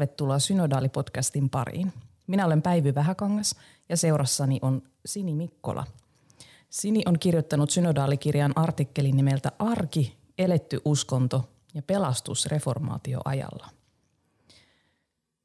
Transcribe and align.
Tervetuloa 0.00 0.38
Synodaalipodcastin 0.38 1.50
pariin. 1.50 1.92
Minä 2.26 2.46
olen 2.46 2.62
Päivy 2.62 2.94
Vähäkangas 2.94 3.56
ja 3.88 3.96
seurassani 3.96 4.58
on 4.62 4.82
Sini 5.06 5.34
Mikkola. 5.34 5.86
Sini 6.70 7.02
on 7.06 7.18
kirjoittanut 7.18 7.70
synodaalikirjan 7.70 8.52
artikkelin 8.56 9.16
nimeltä 9.16 9.52
Arki, 9.58 10.16
eletty 10.38 10.80
uskonto 10.84 11.48
ja 11.74 11.82
pelastus 11.82 12.46
reformaatioajalla. 12.46 13.68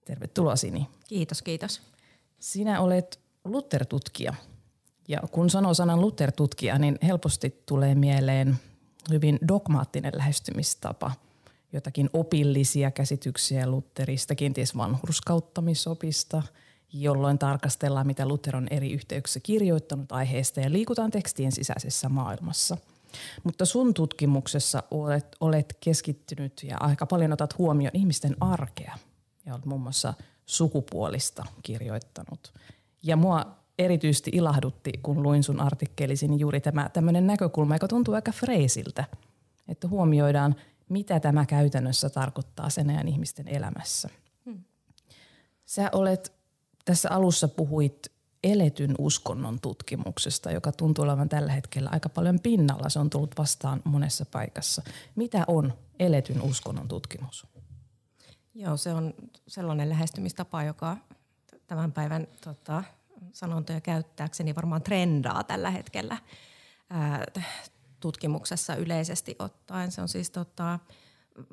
Tervetuloa 0.05 0.55
Sini. 0.55 0.87
Kiitos, 1.07 1.41
kiitos. 1.41 1.81
Sinä 2.39 2.81
olet 2.81 3.19
Luther-tutkija. 3.45 4.33
Ja 5.07 5.19
kun 5.31 5.49
sanoo 5.49 5.73
sanan 5.73 6.01
Luther-tutkija, 6.01 6.79
niin 6.79 6.97
helposti 7.03 7.63
tulee 7.65 7.95
mieleen 7.95 8.55
hyvin 9.09 9.39
dogmaattinen 9.47 10.13
lähestymistapa– 10.15 11.11
jotakin 11.75 12.09
opillisia 12.13 12.91
käsityksiä 12.91 13.69
Lutterista, 13.69 14.35
kenties 14.35 14.77
vanhurskauttamisopista, 14.77 16.43
jolloin 16.93 17.39
tarkastellaan, 17.39 18.07
mitä 18.07 18.27
Luther 18.27 18.55
on 18.55 18.67
eri 18.71 18.93
yhteyksissä 18.93 19.39
kirjoittanut 19.39 20.11
aiheesta 20.11 20.59
ja 20.59 20.71
liikutaan 20.71 21.11
tekstien 21.11 21.51
sisäisessä 21.51 22.09
maailmassa. 22.09 22.77
Mutta 23.43 23.65
sun 23.65 23.93
tutkimuksessa 23.93 24.83
olet, 24.91 25.35
olet 25.39 25.77
keskittynyt 25.79 26.63
ja 26.63 26.77
aika 26.79 27.05
paljon 27.05 27.33
otat 27.33 27.57
huomioon 27.57 27.95
ihmisten 27.95 28.35
arkea 28.39 28.97
ja 29.45 29.53
olet 29.53 29.65
muun 29.65 29.81
muassa 29.81 30.13
sukupuolista 30.45 31.45
kirjoittanut. 31.63 32.53
Ja 33.03 33.15
mua 33.15 33.45
erityisesti 33.79 34.31
ilahdutti, 34.33 34.91
kun 35.03 35.23
luin 35.23 35.43
sun 35.43 35.61
artikkelisi, 35.61 36.27
niin 36.27 36.39
juuri 36.39 36.61
tämä 36.61 36.89
tämmöinen 36.93 37.27
näkökulma, 37.27 37.75
joka 37.75 37.87
tuntuu 37.87 38.13
aika 38.13 38.31
freisiltä, 38.31 39.03
että 39.67 39.87
huomioidaan– 39.87 40.55
mitä 40.89 41.19
tämä 41.19 41.45
käytännössä 41.45 42.09
tarkoittaa 42.09 42.69
sen 42.69 42.89
ajan 42.89 43.07
ihmisten 43.07 43.47
elämässä. 43.47 44.09
Hmm. 44.45 44.63
Sä 45.65 45.89
olet, 45.93 46.33
tässä 46.85 47.09
alussa 47.11 47.47
puhuit 47.47 48.11
eletyn 48.43 48.95
uskonnon 48.97 49.59
tutkimuksesta, 49.59 50.51
joka 50.51 50.71
tuntuu 50.71 51.03
olevan 51.03 51.29
tällä 51.29 51.51
hetkellä 51.51 51.89
aika 51.93 52.09
paljon 52.09 52.39
pinnalla. 52.39 52.89
Se 52.89 52.99
on 52.99 53.09
tullut 53.09 53.37
vastaan 53.37 53.81
monessa 53.83 54.25
paikassa. 54.25 54.81
Mitä 55.15 55.43
on 55.47 55.73
eletyn 55.99 56.41
uskonnon 56.41 56.87
tutkimus? 56.87 57.47
Joo, 58.53 58.77
se 58.77 58.93
on 58.93 59.13
sellainen 59.47 59.89
lähestymistapa, 59.89 60.63
joka 60.63 60.97
tämän 61.67 61.91
päivän 61.91 62.27
tota, 62.43 62.83
sanontoja 63.33 63.81
käyttääkseni 63.81 64.55
varmaan 64.55 64.81
trendaa 64.81 65.43
tällä 65.43 65.71
hetkellä. 65.71 66.17
Ää, 66.89 67.25
tutkimuksessa 68.05 68.75
yleisesti 68.75 69.35
ottaen. 69.39 69.91
Se 69.91 70.01
on 70.01 70.09
siis 70.09 70.29
tota, 70.29 70.79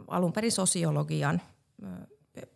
alun 0.09 0.33
perin 0.33 0.53
sosiologian 0.53 1.43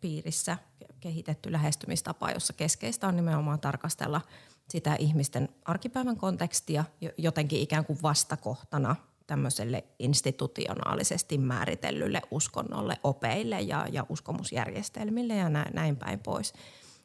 piirissä 0.01 0.59
kehitetty 1.01 1.53
lähestymistapa, 1.53 2.31
jossa 2.31 2.53
keskeistä 2.53 3.09
on 3.09 3.17
nimenomaan 3.17 3.61
tarkastella 3.61 4.21
sitä 4.69 4.97
ihmisten 4.99 5.49
arkipäivän 5.65 6.17
kontekstia 6.17 6.85
jotenkin 7.19 7.61
ikään 7.61 7.85
kuin 7.85 7.99
vastakohtana 8.03 8.97
tämmöiselle 9.27 9.85
institutionaalisesti 9.99 11.39
määritellylle 11.39 12.23
uskonnolle, 12.31 12.97
opeille 13.03 13.61
ja, 13.61 13.87
ja 13.93 14.07
uskomusjärjestelmille 14.09 15.37
ja 15.37 15.49
näin, 15.49 15.75
näin 15.75 15.97
päin 15.97 16.19
pois. 16.19 16.53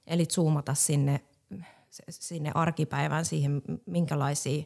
Eli 0.07 0.25
zoomata 0.25 0.73
sinne, 0.73 1.21
sinne 2.09 2.51
arkipäivään 2.55 3.25
siihen, 3.25 3.61
minkälaisia 3.85 4.63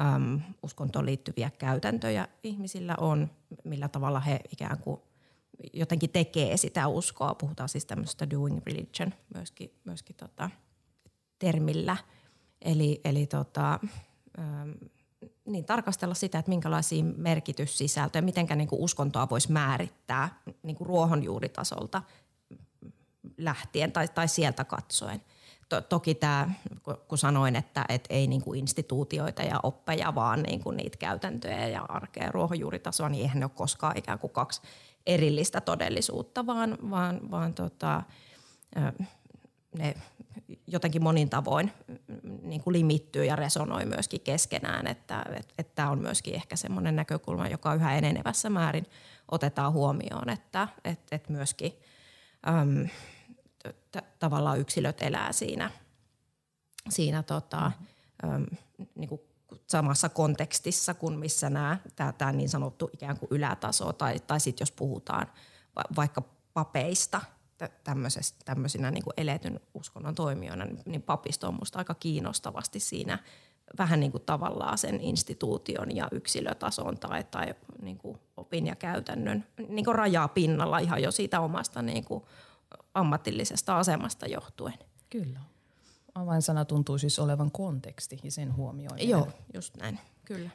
äm, 0.00 0.40
uskontoon 0.62 1.06
liittyviä 1.06 1.50
käytäntöjä 1.58 2.28
ihmisillä 2.42 2.94
on, 2.98 3.30
millä 3.64 3.88
tavalla 3.88 4.20
he 4.20 4.40
ikään 4.52 4.78
kuin 4.78 5.00
jotenkin 5.72 6.10
tekee 6.10 6.56
sitä 6.56 6.88
uskoa. 6.88 7.34
Puhutaan 7.34 7.68
siis 7.68 7.86
tämmöistä 7.86 8.30
doing 8.30 8.60
religion 8.66 9.14
myöskin, 9.34 9.72
myöskin 9.84 10.16
tota, 10.16 10.50
termillä. 11.38 11.96
Eli, 12.62 13.00
eli 13.04 13.26
tota, 13.26 13.80
äm, 14.38 14.74
niin 15.44 15.64
tarkastella 15.64 16.14
sitä, 16.14 16.38
että 16.38 16.48
minkälaisia 16.48 17.04
merkityssisältöjä, 17.04 18.22
miten 18.22 18.46
niin 18.54 18.68
uskontoa 18.72 19.30
voisi 19.30 19.52
määrittää 19.52 20.42
niin 20.62 20.76
kuin 20.76 20.86
ruohonjuuritasolta 20.86 22.02
lähtien 23.36 23.92
tai, 23.92 24.08
tai 24.08 24.28
sieltä 24.28 24.64
katsoen– 24.64 25.22
to, 25.68 25.80
toki 25.80 26.14
tämä, 26.14 26.50
kun 27.08 27.18
sanoin, 27.18 27.56
että 27.56 27.84
et 27.88 28.04
ei 28.10 28.26
niinku 28.26 28.54
instituutioita 28.54 29.42
ja 29.42 29.60
oppeja, 29.62 30.14
vaan 30.14 30.42
niinku 30.42 30.70
niitä 30.70 30.96
käytäntöjä 30.96 31.68
ja 31.68 31.86
arkea 31.88 32.30
ruohonjuuritasoa, 32.32 33.08
niin 33.08 33.22
eihän 33.22 33.40
ne 33.40 33.44
ole 33.44 33.52
koskaan 33.54 33.98
ikään 33.98 34.18
kuin 34.18 34.32
kaksi 34.32 34.62
erillistä 35.06 35.60
todellisuutta, 35.60 36.46
vaan, 36.46 36.78
vaan, 36.90 37.30
vaan 37.30 37.54
tota, 37.54 38.02
ne 39.78 39.94
jotenkin 40.66 41.02
monin 41.02 41.30
tavoin 41.30 41.72
niin 42.42 42.60
kuin 42.60 42.72
limittyy 42.72 43.24
ja 43.24 43.36
resonoi 43.36 43.84
myöskin 43.84 44.20
keskenään, 44.20 44.86
että 44.86 45.24
et, 45.36 45.54
et 45.58 45.74
tämä 45.74 45.90
on 45.90 45.98
myöskin 45.98 46.34
ehkä 46.34 46.56
semmoinen 46.56 46.96
näkökulma, 46.96 47.48
joka 47.48 47.74
yhä 47.74 47.96
enenevässä 47.96 48.50
määrin 48.50 48.86
otetaan 49.30 49.72
huomioon, 49.72 50.30
että 50.30 50.68
et, 50.84 51.00
et 51.12 51.28
myöskin 51.28 51.72
äm, 52.48 52.88
tavallaan 54.18 54.60
yksilöt 54.60 55.02
elää 55.02 55.32
siinä, 55.32 55.70
siinä 56.88 57.22
tota, 57.22 57.72
mm-hmm. 58.22 58.46
niin 58.94 59.08
kuin 59.08 59.20
samassa 59.66 60.08
kontekstissa 60.08 60.94
kuin 60.94 61.18
missä 61.18 61.50
nämä, 61.50 61.78
tämä 62.18 62.32
niin 62.32 62.48
sanottu 62.48 62.90
ikään 62.92 63.18
kuin 63.18 63.28
ylätaso 63.30 63.92
tai, 63.92 64.20
tai 64.26 64.40
sitten 64.40 64.62
jos 64.62 64.72
puhutaan 64.72 65.26
va- 65.76 65.96
vaikka 65.96 66.22
papeista 66.54 67.20
tämmöisinä 68.44 68.90
niin 68.90 69.04
kuin 69.04 69.14
eletyn 69.16 69.60
uskonnon 69.74 70.14
toimijoina, 70.14 70.64
niin, 70.64 70.82
niin 70.86 71.02
papisto 71.02 71.48
on 71.48 71.54
minusta 71.54 71.78
aika 71.78 71.94
kiinnostavasti 71.94 72.80
siinä 72.80 73.18
vähän 73.78 74.00
niin 74.00 74.12
kuin 74.12 74.22
tavallaan 74.26 74.78
sen 74.78 75.00
instituution 75.00 75.96
ja 75.96 76.08
yksilötason 76.12 76.98
tai, 76.98 77.24
tai 77.24 77.54
niin 77.82 77.98
kuin 77.98 78.18
opin 78.36 78.66
ja 78.66 78.76
käytännön 78.76 79.46
niin 79.68 79.84
kuin 79.84 79.94
rajaa 79.94 80.28
pinnalla 80.28 80.78
ihan 80.78 81.02
jo 81.02 81.10
siitä 81.10 81.40
omasta 81.40 81.82
niin 81.82 82.04
kuin 82.04 82.24
ammatillisesta 82.98 83.78
asemasta 83.78 84.26
johtuen. 84.26 84.78
Kyllä. 85.10 85.40
Avainsana 86.14 86.64
tuntuu 86.64 86.98
siis 86.98 87.18
olevan 87.18 87.50
konteksti 87.50 88.20
ja 88.22 88.30
sen 88.30 88.56
huomioiminen. 88.56 89.08
Joo, 89.08 89.28
just 89.54 89.76
näin, 89.76 89.98
kyllä. 90.24 90.50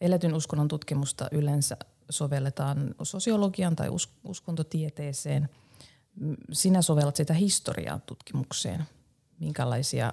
Eletyn 0.00 0.34
uskonnon 0.34 0.68
tutkimusta 0.68 1.28
yleensä 1.32 1.76
sovelletaan 2.10 2.94
sosiologian 3.02 3.76
tai 3.76 3.88
us- 3.88 4.14
uskontotieteeseen. 4.24 5.48
Sinä 6.52 6.82
sovellat 6.82 7.16
sitä 7.16 7.34
historiaa 7.34 7.98
tutkimukseen. 7.98 8.84
Minkälaisia 9.38 10.12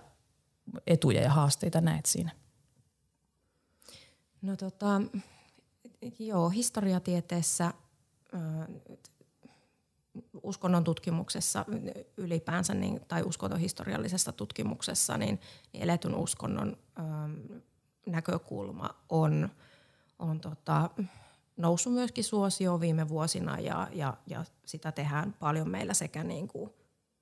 etuja 0.87 1.21
ja 1.21 1.29
haasteita 1.29 1.81
näet 1.81 2.05
siinä? 2.05 2.31
No 4.41 4.55
tota, 4.55 5.01
joo, 6.19 6.49
historiatieteessä 6.49 7.73
uskonnon 10.49 10.83
tutkimuksessa 10.83 11.65
ylipäänsä 12.17 12.73
niin, 12.73 13.01
tai 13.07 13.23
uskontohistoriallisessa 13.23 14.31
tutkimuksessa, 14.31 15.17
niin, 15.17 15.39
niin 15.73 15.83
eletyn 15.83 16.15
uskonnon 16.15 16.77
äm, 16.99 17.61
näkökulma 18.05 18.89
on, 19.09 19.49
on 20.19 20.39
tota, 20.39 20.89
noussut 21.57 21.93
myöskin 21.93 22.23
suosioon 22.23 22.79
viime 22.79 23.09
vuosina 23.09 23.59
ja, 23.59 23.87
ja, 23.93 24.17
ja 24.27 24.45
sitä 24.65 24.91
tehdään 24.91 25.33
paljon 25.33 25.69
meillä 25.69 25.93
sekä 25.93 26.23
niin 26.23 26.47
kuin 26.47 26.73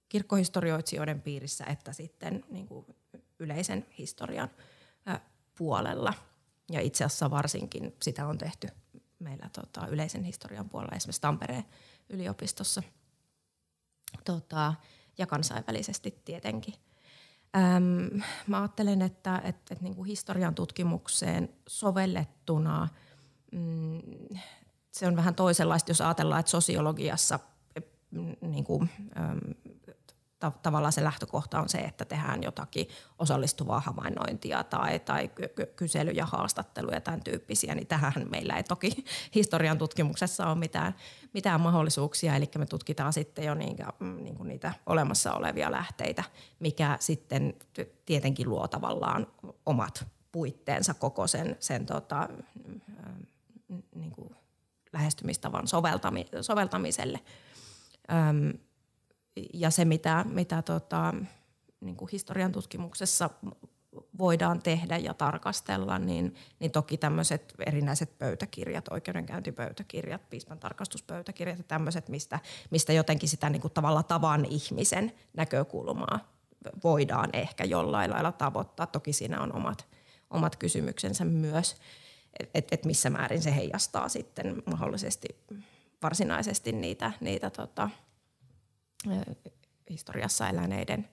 kirkkohistorioitsijoiden 0.10 1.22
piirissä 1.22 1.66
että 1.66 1.94
sitten 1.94 2.46
niin 2.50 2.68
kuin 2.68 2.86
yleisen 3.40 3.86
historian 3.98 4.50
ä, 5.10 5.20
puolella. 5.58 6.14
Ja 6.72 6.82
itse 6.82 7.04
asiassa 7.04 7.32
varsinkin 7.32 7.96
sitä 8.02 8.28
on 8.28 8.38
tehty 8.38 8.68
meillä 9.20 9.50
tota, 9.54 9.88
yleisen 9.88 10.24
historian 10.24 10.70
puolella 10.70 10.96
esimerkiksi 10.96 11.22
Tampereen 11.22 11.66
yliopistossa 12.10 12.84
tota, 14.26 14.74
ja 15.18 15.28
kansainvälisesti 15.28 16.22
tietenkin. 16.26 16.74
Öm, 17.58 18.22
mä 18.48 18.62
ajattelen, 18.62 19.02
että, 19.02 19.36
että, 19.38 19.74
että 19.74 19.84
niin 19.84 19.96
kuin 19.96 20.08
historian 20.08 20.56
tutkimukseen 20.56 21.50
sovellettuna 21.68 22.88
mm, 23.52 24.02
se 24.92 25.08
on 25.08 25.16
vähän 25.16 25.36
toisenlaista, 25.36 25.92
jos 25.92 26.02
ajatellaan, 26.02 26.40
että 26.40 26.50
sosiologiassa 26.50 27.40
niin 28.42 28.64
kuin, 28.64 28.90
tavallaan 30.40 30.94
se 30.94 31.04
lähtökohta 31.04 31.60
on 31.60 31.70
se, 31.70 31.78
että 31.78 32.06
tehdään 32.06 32.44
jotakin 32.44 32.88
osallistuvaa 33.20 33.80
havainnointia 33.80 34.64
tai, 34.64 35.00
tai 35.00 35.30
kyselyjä, 35.76 36.26
haastatteluja, 36.26 37.02
tämän 37.02 37.24
tyyppisiä, 37.24 37.76
niin 37.76 37.88
tähän 37.88 38.14
meillä 38.30 38.58
ei 38.58 38.64
toki 38.64 39.06
historian 39.36 39.78
tutkimuksessa 39.78 40.48
ole 40.48 40.56
mitään, 40.56 40.96
mitään 41.34 41.62
mahdollisuuksia, 41.62 42.36
eli 42.36 42.50
me 42.58 42.66
tutkitaan 42.66 43.14
sitten 43.14 43.46
jo 43.46 43.54
niitä, 43.54 43.94
niin 44.00 44.36
kuin 44.36 44.48
niitä 44.48 44.74
olemassa 44.86 45.34
olevia 45.34 45.72
lähteitä, 45.72 46.24
mikä 46.60 46.98
sitten 47.00 47.54
tietenkin 48.06 48.50
luo 48.50 48.68
tavallaan 48.68 49.28
omat 49.66 50.08
puitteensa 50.32 50.94
koko 50.94 51.28
sen, 51.28 51.58
sen 51.60 51.86
tota, 51.86 52.30
niin 53.96 54.12
kuin 54.12 54.36
lähestymistavan 54.94 55.68
soveltami, 55.68 56.26
soveltamiselle. 56.42 57.20
Öm, 58.12 58.67
ja 59.54 59.70
se, 59.70 59.86
mitä, 59.86 60.26
mitä 60.30 60.62
tota, 60.62 61.14
niin 61.82 61.96
kuin 61.96 62.10
historian 62.12 62.52
tutkimuksessa 62.52 63.30
voidaan 64.18 64.62
tehdä 64.62 64.98
ja 64.98 65.14
tarkastella, 65.14 66.00
niin, 66.00 66.36
niin 66.60 66.72
toki 66.72 66.98
tämmöiset 66.98 67.54
erinäiset 67.66 68.18
pöytäkirjat, 68.18 68.88
oikeudenkäyntipöytäkirjat, 68.88 70.30
piispan 70.30 70.60
tarkastuspöytäkirjat 70.60 71.58
ja 71.58 71.64
tämmöiset, 71.64 72.10
mistä, 72.10 72.40
mistä 72.70 72.94
jotenkin 72.94 73.30
sitä 73.30 73.50
niin 73.50 73.62
kuin 73.62 73.74
tavalla 73.74 74.04
tavan 74.04 74.46
ihmisen 74.46 75.12
näkökulmaa 75.34 76.38
voidaan 76.84 77.30
ehkä 77.34 77.64
jollain 77.64 78.12
lailla 78.12 78.32
tavoittaa. 78.32 78.88
Toki 78.88 79.14
siinä 79.14 79.42
on 79.42 79.56
omat, 79.56 79.88
omat 80.30 80.56
kysymyksensä 80.56 81.26
myös, 81.26 81.76
että 82.54 82.76
et 82.76 82.86
missä 82.86 83.10
määrin 83.10 83.42
se 83.42 83.56
heijastaa 83.56 84.10
sitten 84.10 84.64
mahdollisesti 84.66 85.28
varsinaisesti 86.04 86.72
niitä, 86.72 87.12
niitä 87.22 87.50
tota, 87.50 87.90
historiassa 89.90 90.50
eläneiden 90.50 91.10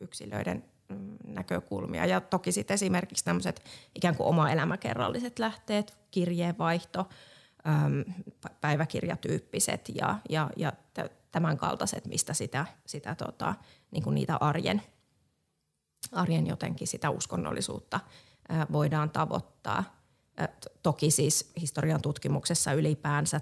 yksilöiden 0.00 0.64
mm, 0.88 1.16
näkökulmia. 1.26 2.06
Ja 2.06 2.20
toki 2.20 2.52
sitten 2.52 2.74
esimerkiksi 2.74 3.24
tämmöiset 3.24 3.62
ikään 3.94 4.16
kuin 4.16 4.26
oma 4.26 4.50
elämäkerralliset 4.50 5.38
lähteet, 5.38 5.98
kirjeenvaihto, 6.10 7.08
päiväkirjatyyppiset 8.60 9.88
ja, 9.94 10.18
ja, 10.28 10.50
ja 10.56 10.72
tämän 11.32 11.56
kaltaiset, 11.56 12.06
mistä 12.06 12.34
sitä, 12.34 12.66
sitä 12.86 13.14
tota, 13.14 13.54
niin 13.90 14.02
kuin 14.04 14.14
niitä 14.14 14.36
arjen, 14.36 14.82
arjen 16.12 16.46
jotenkin 16.46 16.88
sitä 16.88 17.10
uskonnollisuutta 17.10 18.00
voidaan 18.72 19.10
tavoittaa. 19.10 19.84
Toki 20.82 21.10
siis 21.10 21.52
historian 21.60 22.02
tutkimuksessa 22.02 22.72
ylipäänsä 22.72 23.40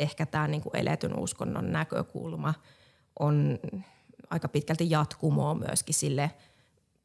ehkä 0.00 0.26
tämä 0.26 0.48
niin 0.48 0.62
kuin 0.62 0.76
eletyn 0.76 1.18
uskonnon 1.18 1.72
näkökulma– 1.72 2.54
on 3.18 3.58
aika 4.30 4.48
pitkälti 4.48 4.90
jatkumoa 4.90 5.54
myöskin 5.54 5.94
sille 5.94 6.30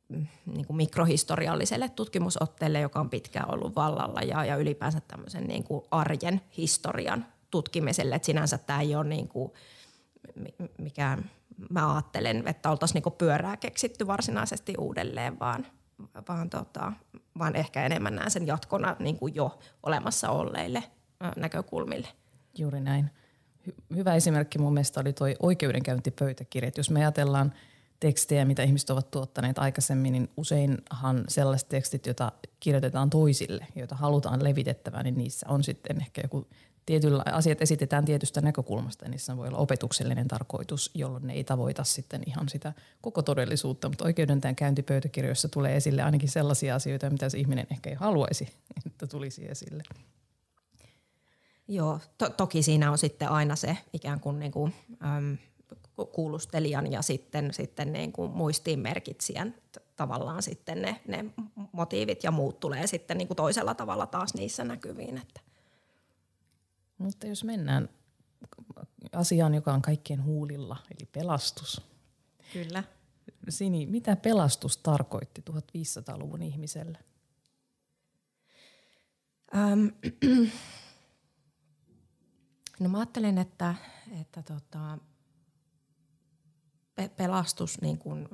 mm, 0.09 0.27
niin 0.45 0.65
kuin 0.65 0.77
mikrohistorialliselle 0.77 1.89
tutkimusotteelle, 1.89 2.79
joka 2.79 2.99
on 2.99 3.09
pitkään 3.09 3.53
ollut 3.53 3.75
vallalla 3.75 4.21
ja, 4.21 4.45
ja 4.45 4.55
ylipäänsä 4.55 5.01
tämmöisen 5.07 5.43
niin 5.43 5.63
kuin 5.63 5.85
arjen 5.91 6.41
historian 6.57 7.25
tutkimiselle. 7.51 8.15
Että 8.15 8.25
sinänsä 8.25 8.57
tämä 8.57 8.81
ei 8.81 8.95
ole 8.95 9.03
niin 9.03 9.27
kuin 9.27 9.51
mikään, 10.77 11.31
mä 11.69 11.93
ajattelen, 11.93 12.47
että 12.47 12.71
oltaisiin 12.71 13.03
niin 13.05 13.13
pyörää 13.17 13.57
keksitty 13.57 14.07
varsinaisesti 14.07 14.73
uudelleen, 14.77 15.39
vaan, 15.39 15.67
vaan, 16.29 16.49
tota, 16.49 16.93
vaan 17.39 17.55
ehkä 17.55 17.85
enemmän 17.85 18.15
näen 18.15 18.31
sen 18.31 18.47
jatkona 18.47 18.95
niin 18.99 19.17
kuin 19.17 19.35
jo 19.35 19.59
olemassa 19.83 20.29
olleille 20.29 20.83
näkökulmille. 21.35 22.07
Juuri 22.57 22.81
näin 22.81 23.11
hyvä 23.95 24.15
esimerkki 24.15 24.59
mun 24.59 24.73
mielestä 24.73 24.99
oli 24.99 25.13
tuo 25.13 25.27
oikeudenkäyntipöytäkirja. 25.39 26.71
Jos 26.77 26.89
me 26.89 26.99
ajatellaan 26.99 27.53
tekstejä, 27.99 28.45
mitä 28.45 28.63
ihmiset 28.63 28.89
ovat 28.89 29.11
tuottaneet 29.11 29.59
aikaisemmin, 29.59 30.13
niin 30.13 30.29
useinhan 30.37 31.23
sellaiset 31.27 31.69
tekstit, 31.69 32.05
joita 32.05 32.31
kirjoitetaan 32.59 33.09
toisille, 33.09 33.67
joita 33.75 33.95
halutaan 33.95 34.43
levitettävän, 34.43 35.03
niin 35.03 35.17
niissä 35.17 35.45
on 35.49 35.63
sitten 35.63 36.01
ehkä 36.01 36.21
joku 36.23 36.47
tietyllä, 36.85 37.23
asiat 37.25 37.61
esitetään 37.61 38.05
tietystä 38.05 38.41
näkökulmasta 38.41 39.05
ja 39.05 39.11
niissä 39.11 39.37
voi 39.37 39.47
olla 39.47 39.57
opetuksellinen 39.57 40.27
tarkoitus, 40.27 40.91
jolloin 40.93 41.27
ne 41.27 41.33
ei 41.33 41.43
tavoita 41.43 41.83
sitten 41.83 42.23
ihan 42.25 42.49
sitä 42.49 42.73
koko 43.01 43.21
todellisuutta, 43.21 43.89
mutta 43.89 44.05
oikeudentäjän 44.05 44.55
käyntipöytäkirjoissa 44.55 45.49
tulee 45.49 45.75
esille 45.75 46.01
ainakin 46.01 46.29
sellaisia 46.29 46.75
asioita, 46.75 47.09
mitä 47.09 47.29
se 47.29 47.37
ihminen 47.37 47.67
ehkä 47.71 47.89
ei 47.89 47.95
haluaisi, 47.95 48.49
että 48.85 49.07
tulisi 49.07 49.47
esille. 49.47 49.83
Joo, 51.67 51.99
to- 52.17 52.29
toki 52.29 52.63
siinä 52.63 52.91
on 52.91 52.97
sitten 52.97 53.29
aina 53.29 53.55
se 53.55 53.77
ikään 53.93 54.19
kuin, 54.19 54.39
niin 54.39 54.51
kuin 54.51 54.73
äm, 55.03 55.37
kuulustelijan 56.11 56.91
ja 56.91 57.01
sitten, 57.01 57.53
sitten 57.53 57.93
niin 57.93 58.11
kuin 58.11 58.31
muistiinmerkitsijän 58.31 59.55
tavallaan 59.95 60.43
sitten 60.43 60.81
ne, 60.81 61.01
ne 61.07 61.25
motiivit 61.71 62.23
ja 62.23 62.31
muut 62.31 62.59
tulee 62.59 62.87
sitten 62.87 63.17
niin 63.17 63.27
kuin 63.27 63.37
toisella 63.37 63.73
tavalla 63.73 64.05
taas 64.05 64.33
niissä 64.33 64.63
näkyviin. 64.63 65.17
Että. 65.17 65.41
Mutta 66.97 67.27
jos 67.27 67.43
mennään 67.43 67.89
asiaan, 69.13 69.53
joka 69.53 69.73
on 69.73 69.81
kaikkien 69.81 70.23
huulilla, 70.23 70.77
eli 70.91 71.09
pelastus. 71.11 71.81
Kyllä. 72.53 72.83
Sini, 73.49 73.85
mitä 73.85 74.15
pelastus 74.15 74.77
tarkoitti 74.77 75.43
1500-luvun 75.49 76.41
ihmiselle? 76.41 76.97
Ähm, 79.55 79.87
No 82.79 82.89
mä 82.89 82.97
ajattelen, 82.97 83.37
että, 83.37 83.75
että 84.21 84.43
tota, 84.43 84.97
pelastus 87.17 87.81
niin 87.81 87.97
kuin 87.97 88.29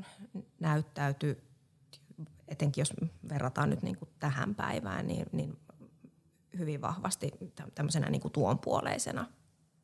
näyttäytyy, 0.60 1.44
etenkin 2.48 2.82
jos 2.82 2.94
verrataan 3.30 3.70
nyt 3.70 3.82
niin 3.82 3.98
tähän 4.20 4.56
päivään, 4.56 5.08
niin, 5.08 5.26
niin 5.32 5.60
hyvin 6.58 6.82
vahvasti 6.82 7.32
tämmöisenä 7.76 8.10
niin 8.10 8.22
kuin 8.22 8.32
tuonpuoleisena 8.32 9.26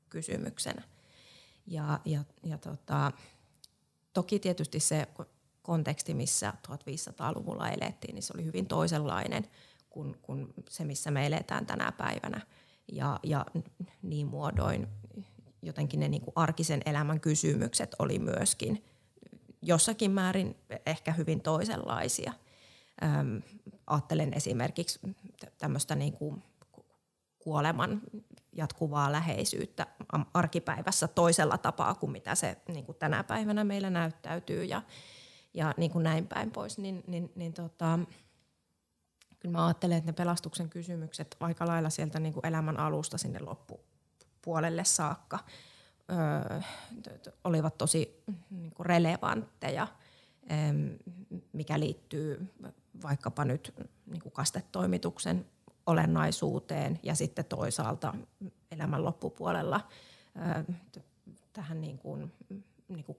kysymyksenä. 0.10 0.84
Ja, 1.68 2.00
ja, 2.06 2.24
ja 2.44 2.58
tota, 2.58 3.12
toki 4.14 4.40
tietysti 4.40 4.80
se 4.80 5.08
konteksti, 5.62 6.14
missä 6.14 6.54
1500-luvulla 6.68 7.70
elettiin, 7.70 8.16
niin 8.16 8.24
se 8.24 8.34
oli 8.36 8.46
hyvin 8.46 8.68
toisenlainen 8.68 9.48
kuin, 9.90 10.18
kuin 10.22 10.54
se, 10.70 10.86
missä 10.86 11.12
me 11.12 11.26
eletään 11.26 11.66
tänä 11.66 11.92
päivänä– 11.92 12.42
ja, 12.92 13.20
ja 13.24 13.46
niin 14.02 14.28
muodoin 14.28 14.88
jotenkin 15.62 16.00
ne 16.00 16.08
niin 16.08 16.22
kuin 16.22 16.34
arkisen 16.36 16.82
elämän 16.86 17.20
kysymykset 17.20 17.96
oli 18.00 18.20
myöskin 18.20 18.84
jossakin 19.62 20.12
määrin 20.12 20.56
ehkä 20.86 21.12
hyvin 21.12 21.42
toisenlaisia. 21.42 22.34
Ähm, 23.04 23.38
ajattelen 23.88 24.34
esimerkiksi 24.34 25.00
tämmöistä 25.58 25.96
niin 25.96 26.14
kuin 26.14 26.44
kuoleman 27.40 28.02
jatkuvaa 28.52 29.12
läheisyyttä 29.12 29.88
arkipäivässä 30.34 31.08
toisella 31.08 31.58
tapaa 31.58 31.96
kuin 31.96 32.12
mitä 32.12 32.36
se 32.36 32.58
niin 32.68 32.86
kuin 32.86 32.98
tänä 32.98 33.24
päivänä 33.24 33.64
meillä 33.64 33.90
näyttäytyy 33.90 34.64
ja, 34.64 34.82
ja 35.54 35.74
niin 35.78 35.92
kuin 35.92 36.04
näin 36.04 36.28
päin 36.28 36.52
pois, 36.52 36.78
niin, 36.78 37.04
niin, 37.08 37.32
niin 37.36 37.54
tota, 37.54 38.00
kyllä 39.40 39.58
mä 39.58 39.66
ajattelen, 39.66 39.98
että 39.98 40.12
ne 40.12 40.14
pelastuksen 40.14 40.70
kysymykset 40.70 41.38
aika 41.40 41.68
lailla 41.68 41.90
sieltä 41.90 42.20
niin 42.20 42.34
kuin 42.34 42.46
elämän 42.46 42.80
alusta 42.80 43.18
sinne 43.18 43.40
loppupuolelle 43.40 44.84
saakka 44.84 45.40
öö, 46.12 46.62
olivat 47.44 47.78
tosi 47.78 48.24
niin 48.50 48.72
kuin 48.72 48.86
relevantteja, 48.86 49.88
mikä 51.54 51.80
liittyy 51.80 52.54
vaikkapa 53.02 53.46
nyt 53.46 53.74
niin 54.06 54.22
kuin 54.22 54.34
kastetoimituksen 54.34 55.46
olennaisuuteen 55.86 57.00
ja 57.04 57.16
sitten 57.16 57.46
toisaalta 57.46 58.14
elämän 58.72 59.04
loppupuolella 59.04 59.88
tähän 61.54 61.82
niin 61.82 61.98
kuin, 61.98 62.34
niin 62.88 63.04
kuin 63.04 63.18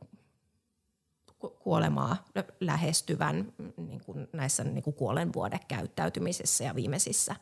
kuolemaa 1.38 2.25
lähestyvän 2.61 3.52
niin 3.76 4.00
kuin 4.04 4.28
näissä 4.33 4.64
niin 4.64 4.83
kuin 4.83 4.95
kuolenvuodekäyttäytymisessä 4.95 6.64
ja 6.64 6.75
viimeisissä 6.75 7.37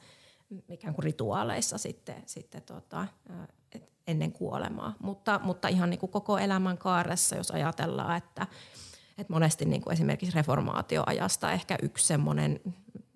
ikään 0.68 0.94
kuin 0.94 1.04
rituaaleissa 1.04 1.78
sitten, 1.78 2.22
sitten 2.26 2.62
tota, 2.62 3.06
ennen 4.06 4.32
kuolemaa. 4.32 4.94
Mutta, 5.02 5.40
mutta 5.44 5.68
ihan 5.68 5.90
niin 5.90 6.00
kuin 6.00 6.12
koko 6.12 6.38
elämän 6.38 6.78
kaaressa, 6.78 7.36
jos 7.36 7.50
ajatellaan, 7.50 8.16
että, 8.16 8.46
että 9.18 9.32
monesti 9.32 9.64
niin 9.64 9.82
kuin 9.82 9.92
esimerkiksi 9.92 10.36
reformaatioajasta 10.36 11.52
ehkä 11.52 11.78
yksi 11.82 12.06
semmoinen 12.06 12.60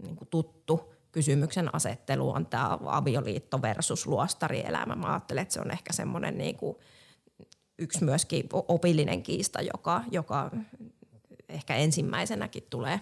niin 0.03 0.17
kuin 0.17 0.29
tuttu 0.29 0.95
kysymyksen 1.13 1.75
asettelu 1.75 2.31
on 2.31 2.47
tämä 2.47 2.79
avioliitto 2.87 3.63
versus 3.63 4.07
luostarielämä. 4.07 4.95
Mä 4.97 5.07
ajattelen, 5.13 5.43
että 5.43 5.55
se 5.55 5.61
on 5.61 5.71
ehkä 5.71 5.93
semmoinen 5.93 6.39
niin 6.39 6.57
kuin– 6.57 6.77
yksi 7.81 8.05
myöskin 8.05 8.49
opillinen 8.53 9.23
kiista, 9.23 9.63
joka, 9.63 10.03
joka 10.11 10.51
ehkä 11.49 11.75
ensimmäisenäkin 11.75 12.67
tulee 12.71 13.01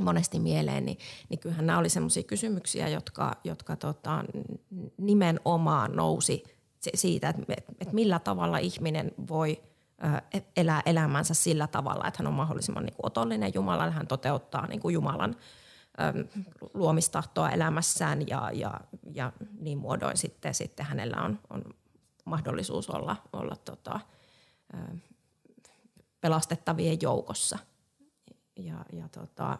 monesti 0.00 0.40
mieleen, 0.40 0.86
niin, 0.86 0.98
niin 1.28 1.38
kyllähän 1.38 1.66
nämä 1.66 1.78
oli 1.78 1.88
sellaisia 1.88 2.22
kysymyksiä, 2.22 2.88
jotka, 2.88 3.36
jotka 3.44 3.76
tota, 3.76 4.24
nimenomaan 4.98 5.96
nousi 5.96 6.42
siitä, 6.94 7.28
että, 7.28 7.42
että 7.80 7.94
millä 7.94 8.18
tavalla 8.18 8.58
ihminen 8.58 9.12
voi 9.28 9.62
elää 10.56 10.82
elämänsä 10.86 11.34
sillä 11.34 11.66
tavalla, 11.66 12.08
että 12.08 12.18
hän 12.18 12.26
on 12.26 12.34
mahdollisimman 12.34 12.84
niin 12.84 12.94
kuin 12.94 13.06
otollinen 13.06 13.54
Jumalalle, 13.54 13.92
hän 13.92 14.06
toteuttaa 14.06 14.66
niin 14.66 14.80
kuin 14.80 14.92
Jumalan 14.92 15.36
luomistahtoa 16.74 17.50
elämässään 17.50 18.28
ja, 18.28 18.50
ja, 18.54 18.80
ja 19.14 19.32
niin 19.60 19.78
muodoin 19.78 20.16
sitten, 20.16 20.54
sitten 20.54 20.86
hänellä 20.86 21.22
on, 21.22 21.38
on 21.50 21.64
mahdollisuus 22.24 22.90
olla, 22.90 23.16
olla 23.32 23.56
tota, 23.56 24.00
pelastettavien 26.20 26.98
joukossa. 27.02 27.58
Ja, 28.56 28.84
ja 28.92 29.08
tota, 29.08 29.58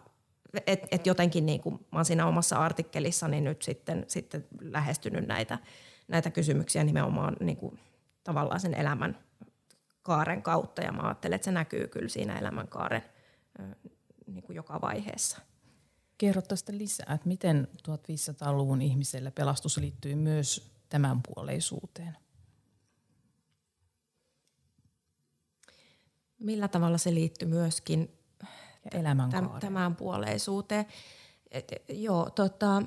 et, 0.67 0.87
et 0.91 1.07
jotenkin 1.07 1.45
niin 1.45 1.61
kuin 1.61 1.75
mä 1.75 1.87
olen 1.91 2.05
siinä 2.05 2.27
omassa 2.27 2.55
artikkelissani 2.55 3.41
nyt 3.41 3.61
sitten, 3.61 4.05
sitten 4.07 4.47
lähestynyt 4.61 5.27
näitä, 5.27 5.59
näitä 6.07 6.31
kysymyksiä 6.31 6.83
nimenomaan 6.83 7.35
niin 7.39 7.57
kuin 7.57 7.79
tavallaan 8.23 8.59
sen 8.59 8.73
elämän 8.73 9.17
kaaren 10.01 10.41
kautta 10.41 10.81
ja 10.81 10.91
mä 10.91 11.01
ajattelen, 11.01 11.35
että 11.35 11.45
se 11.45 11.51
näkyy 11.51 11.87
kyllä 11.87 12.09
siinä 12.09 12.39
elämänkaaren 12.39 13.03
niin 14.27 14.43
kuin 14.43 14.55
joka 14.55 14.81
vaiheessa. 14.81 15.39
Kerro 16.17 16.41
tästä 16.41 16.77
lisää, 16.77 17.13
että 17.15 17.27
miten 17.27 17.67
1500-luvun 17.87 18.81
ihmiselle 18.81 19.31
pelastus 19.31 19.77
liittyy 19.77 20.15
myös 20.15 20.71
tämän 20.89 21.21
puoleisuuteen? 21.23 22.17
Millä 26.43 26.67
tavalla 26.67 26.97
se 26.97 27.13
liittyy 27.13 27.47
myöskin 27.47 28.17
elämänkaareen. 28.91 29.59
tämän 29.59 29.95
puoleisuuteen? 29.95 30.85
Et, 31.51 31.71
joo, 31.89 32.29
tota, 32.29 32.81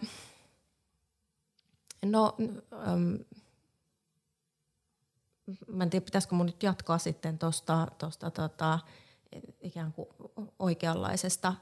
no, 2.05 2.37
ähm, 2.73 3.15
mä 5.67 5.85
en 5.85 5.91
tiedä, 5.91 6.05
pitäisikö 6.05 6.35
mun 6.35 6.47
nyt 6.47 6.63
jatkaa 6.63 6.99
sitten 6.99 7.39
tuosta 7.39 7.87
tosta, 7.99 8.31
tota, 8.31 8.79
ikään 9.61 9.93
kuin 9.93 10.09
oikeanlaisesta 10.59 11.55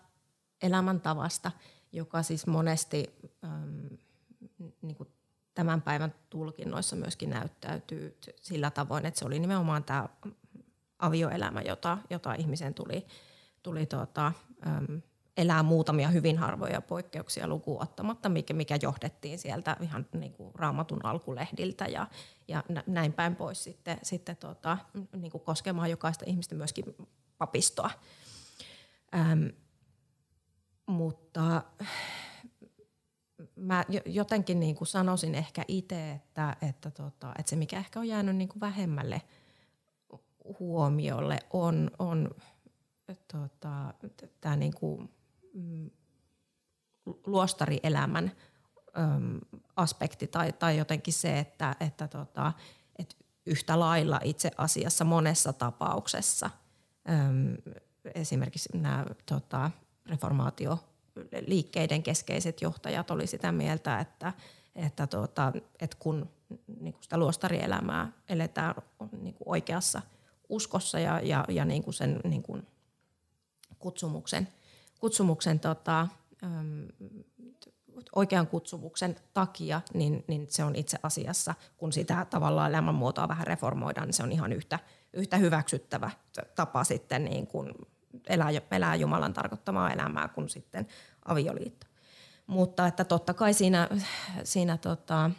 elämäntavasta, 0.62 1.52
joka 1.92 2.22
siis 2.22 2.46
monesti 2.46 3.14
äm, 3.44 3.98
niin 4.82 4.96
kuin 4.96 5.08
tämän 5.54 5.82
päivän 5.82 6.14
tulkinnoissa 6.30 6.96
myöskin 6.96 7.30
näyttäytyy 7.30 8.18
sillä 8.40 8.70
tavoin, 8.70 9.06
että 9.06 9.18
se 9.18 9.24
oli 9.24 9.38
nimenomaan 9.38 9.84
tämä 9.84 10.08
avioelämä, 11.04 11.60
jota, 11.60 11.98
jota 12.10 12.34
ihmisen 12.34 12.74
tuli, 12.74 13.06
tuli 13.62 13.86
tuota, 13.86 14.32
äm, 14.66 15.02
elää 15.36 15.62
muutamia 15.62 16.08
hyvin 16.08 16.38
harvoja 16.38 16.80
poikkeuksia 16.80 17.48
lukuun 17.48 17.82
ottamatta, 17.82 18.28
mikä, 18.28 18.54
mikä 18.54 18.78
johdettiin 18.82 19.38
sieltä 19.38 19.76
ihan 19.80 20.06
niin 20.12 20.32
kuin 20.32 20.54
raamatun 20.54 21.04
alkulehdiltä 21.04 21.86
ja, 21.86 22.06
ja 22.48 22.64
näin 22.86 23.12
päin 23.12 23.36
pois 23.36 23.64
sitten, 23.64 23.98
sitten 24.02 24.36
tuota, 24.36 24.78
niin 25.16 25.30
kuin 25.30 25.44
koskemaan 25.44 25.90
jokaista 25.90 26.24
ihmistä 26.28 26.54
myöskin 26.54 26.84
papistoa. 27.38 27.90
Ähm, 29.14 29.46
mutta 30.86 31.62
mä 33.56 33.84
jotenkin 34.06 34.60
niin 34.60 34.76
kuin 34.76 34.88
sanoisin 34.88 35.34
ehkä 35.34 35.64
itse, 35.68 36.12
että, 36.12 36.56
että, 36.68 36.90
tota, 36.90 37.32
että 37.38 37.50
se 37.50 37.56
mikä 37.56 37.78
ehkä 37.78 38.00
on 38.00 38.08
jäänyt 38.08 38.36
niin 38.36 38.48
kuin 38.48 38.60
vähemmälle 38.60 39.22
huomiolle 40.58 41.38
on, 41.52 41.90
on 41.98 42.30
tota, 43.32 43.94
tämä 44.40 44.56
niin 44.56 44.74
kuin 44.74 45.10
Mm, 45.54 45.90
luostarielämän 47.26 48.32
äm, 48.98 49.40
aspekti 49.76 50.26
tai, 50.26 50.52
tai 50.52 50.78
jotenkin 50.78 51.14
se, 51.14 51.38
että, 51.38 51.76
että, 51.80 52.08
tota, 52.08 52.52
että 52.98 53.16
yhtä 53.46 53.80
lailla 53.80 54.20
itse 54.24 54.50
asiassa 54.56 55.04
monessa 55.04 55.52
tapauksessa. 55.52 56.50
Äm, 57.10 57.56
esimerkiksi 58.14 58.68
nämä 58.78 59.06
tota, 59.26 59.70
reformaatioliikkeiden 60.06 62.02
keskeiset 62.02 62.62
johtajat 62.62 63.10
oli 63.10 63.26
sitä 63.26 63.52
mieltä, 63.52 64.00
että, 64.00 64.32
että, 64.74 65.06
tota, 65.06 65.52
että 65.80 65.96
kun 66.00 66.30
niin 66.80 66.92
kuin 66.92 67.02
sitä 67.02 67.18
luostarielämää 67.18 68.12
eletään 68.28 68.74
niin 69.20 69.36
oikeassa 69.44 70.02
uskossa 70.54 70.98
ja, 70.98 71.20
ja, 71.20 71.44
ja 71.48 71.64
niin 71.64 71.82
kuin 71.82 71.94
sen 71.94 72.20
niin 72.24 72.42
kuin 72.42 72.66
kutsumuksen– 73.78 74.48
kutsumuksen 75.04 75.60
tota, 75.60 76.08
oikean 78.14 78.46
kutsumuksen 78.46 79.16
takia, 79.34 79.80
niin, 79.94 80.24
niin 80.28 80.46
se 80.50 80.64
on 80.64 80.76
itse 80.76 80.98
asiassa, 81.02 81.54
kun 81.76 81.92
sitä 81.92 82.26
tavallaan 82.30 82.70
elämänmuotoa 82.70 83.28
vähän 83.28 83.46
reformoidaan, 83.46 84.08
niin 84.08 84.14
se 84.14 84.22
on 84.22 84.32
ihan 84.32 84.52
yhtä, 84.52 84.78
yhtä 85.12 85.36
hyväksyttävä 85.36 86.10
tapa 86.54 86.84
sitten 86.84 87.24
niin 87.24 87.46
kuin 87.46 87.72
elää, 88.28 88.48
elää 88.70 88.94
Jumalan 88.94 89.34
tarkoittamaa 89.34 89.92
elämää 89.92 90.28
kuin 90.28 90.48
sitten 90.48 90.86
avioliitto. 91.24 91.86
Mutta 92.46 92.86
että 92.86 93.04
totta 93.04 93.34
kai 93.34 93.54
siinä, 93.54 93.88
siinä 94.44 94.76
tota, 94.76 95.30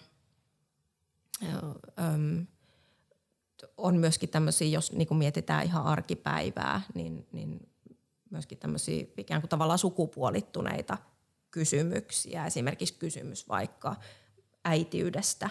on 3.78 3.98
myöskin 3.98 4.30
tämmöisiä, 4.30 4.68
jos 4.68 4.92
niin 4.92 5.08
kuin 5.08 5.18
mietitään 5.18 5.66
ihan 5.66 5.86
arkipäivää, 5.86 6.82
niin, 6.94 7.28
niin 7.32 7.70
myöskin 8.30 8.58
tämmöisiä 8.58 9.06
ikään 9.18 9.42
kuin 9.42 9.50
tavallaan 9.50 9.80
sukupuolittuneita 9.80 10.98
kysymyksiä. 11.52 12.46
Esimerkiksi 12.46 12.94
kysymys 12.94 13.50
vaikka 13.50 13.96
äitiydestä, 14.66 15.50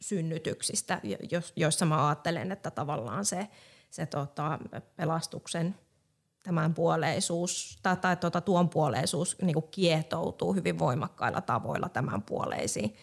synnytyksistä, 0.00 1.00
joissa 1.56 1.84
mä 1.84 2.08
ajattelen, 2.08 2.52
että 2.52 2.70
tavallaan 2.70 3.24
se, 3.24 3.48
se 3.90 4.06
tota, 4.06 4.58
pelastuksen 4.96 5.74
tämän 6.42 6.74
puoleisuus 6.74 7.78
tai, 7.82 7.96
tai 7.96 8.16
tuota, 8.16 8.40
tuon 8.40 8.68
puoleisuus 8.68 9.36
niin 9.42 9.54
kuin 9.54 9.68
kietoutuu 9.70 10.54
hyvin 10.54 10.78
voimakkailla 10.78 11.40
tavoilla 11.40 11.88
tämän 11.88 12.22
puoleisiin 12.22 12.96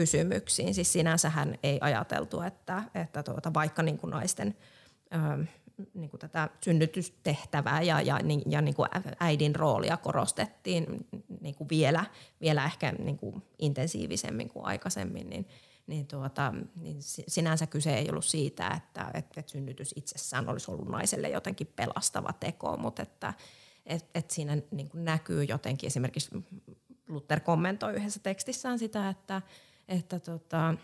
kysymyksiin. 0.00 0.74
Siis 0.74 0.92
sinänsähän 0.92 1.58
ei 1.62 1.78
ajateltu, 1.80 2.40
että, 2.40 2.82
että 2.94 3.22
tuota, 3.22 3.54
vaikka 3.54 3.82
niin 3.82 3.98
kuin 3.98 4.10
naisten 4.10 4.56
ö, 5.14 5.44
niin 5.94 6.10
kuin 6.10 6.20
tätä 6.20 6.48
synnytystehtävää 6.64 7.82
ja, 7.82 8.00
ja, 8.00 8.20
ja 8.46 8.60
niin 8.62 8.74
kuin 8.74 8.88
äidin 9.20 9.54
roolia 9.54 9.96
korostettiin 9.96 11.06
niin 11.40 11.54
kuin 11.54 11.68
vielä, 11.68 12.04
vielä 12.40 12.64
ehkä 12.64 12.92
niin 12.92 13.16
kuin 13.16 13.42
intensiivisemmin 13.58 14.48
kuin 14.48 14.64
aikaisemmin, 14.64 15.30
niin, 15.30 15.48
niin, 15.86 16.06
tuota, 16.06 16.54
niin 16.76 16.98
sinänsä 17.28 17.66
kyse 17.66 17.94
ei 17.94 18.10
ollut 18.10 18.24
siitä, 18.24 18.68
että, 18.68 19.10
että, 19.14 19.40
että 19.40 19.52
synnytys 19.52 19.94
itsessään 19.96 20.48
olisi 20.48 20.70
ollut 20.70 20.88
naiselle 20.88 21.28
jotenkin 21.28 21.72
pelastava 21.76 22.32
teko, 22.32 22.76
mutta 22.76 23.02
että, 23.02 23.34
että, 23.86 24.08
että 24.14 24.34
siinä 24.34 24.56
niin 24.70 24.90
kuin 24.90 25.04
näkyy 25.04 25.44
jotenkin, 25.44 25.86
esimerkiksi 25.86 26.30
Luther 27.10 27.40
kommentoi 27.40 27.94
yhdessä 27.94 28.20
tekstissään 28.22 28.78
sitä, 28.78 29.08
että, 29.08 29.42
että 29.90 30.20
tota, 30.20 30.74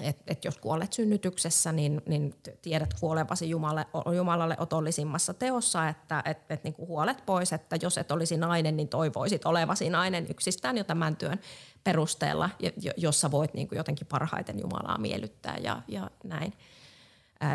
että 0.00 0.24
et 0.26 0.44
jos 0.44 0.58
kuolet 0.58 0.92
synnytyksessä, 0.92 1.72
niin, 1.72 2.02
niin 2.06 2.34
tiedät 2.62 2.94
kuolevasi 3.00 3.50
Jumalalle, 3.50 3.86
Jumalalle 4.16 4.56
otollisimmassa 4.58 5.34
teossa, 5.34 5.88
että 5.88 6.22
et, 6.24 6.38
et 6.50 6.64
niin 6.64 6.74
huolet 6.78 7.26
pois, 7.26 7.52
että 7.52 7.76
jos 7.82 7.98
et 7.98 8.10
olisi 8.10 8.36
nainen, 8.36 8.76
niin 8.76 8.88
toivoisit 8.88 9.44
olevasi 9.44 9.90
nainen 9.90 10.26
yksistään 10.30 10.78
jo 10.78 10.84
tämän 10.84 11.16
työn 11.16 11.40
perusteella, 11.84 12.50
jossa 12.96 13.30
voit 13.30 13.54
niin 13.54 13.68
kuin 13.68 13.76
jotenkin 13.76 14.06
parhaiten 14.06 14.60
Jumalaa 14.60 14.98
miellyttää 14.98 15.56
ja, 15.58 15.82
ja 15.88 16.10
näin. 16.24 16.52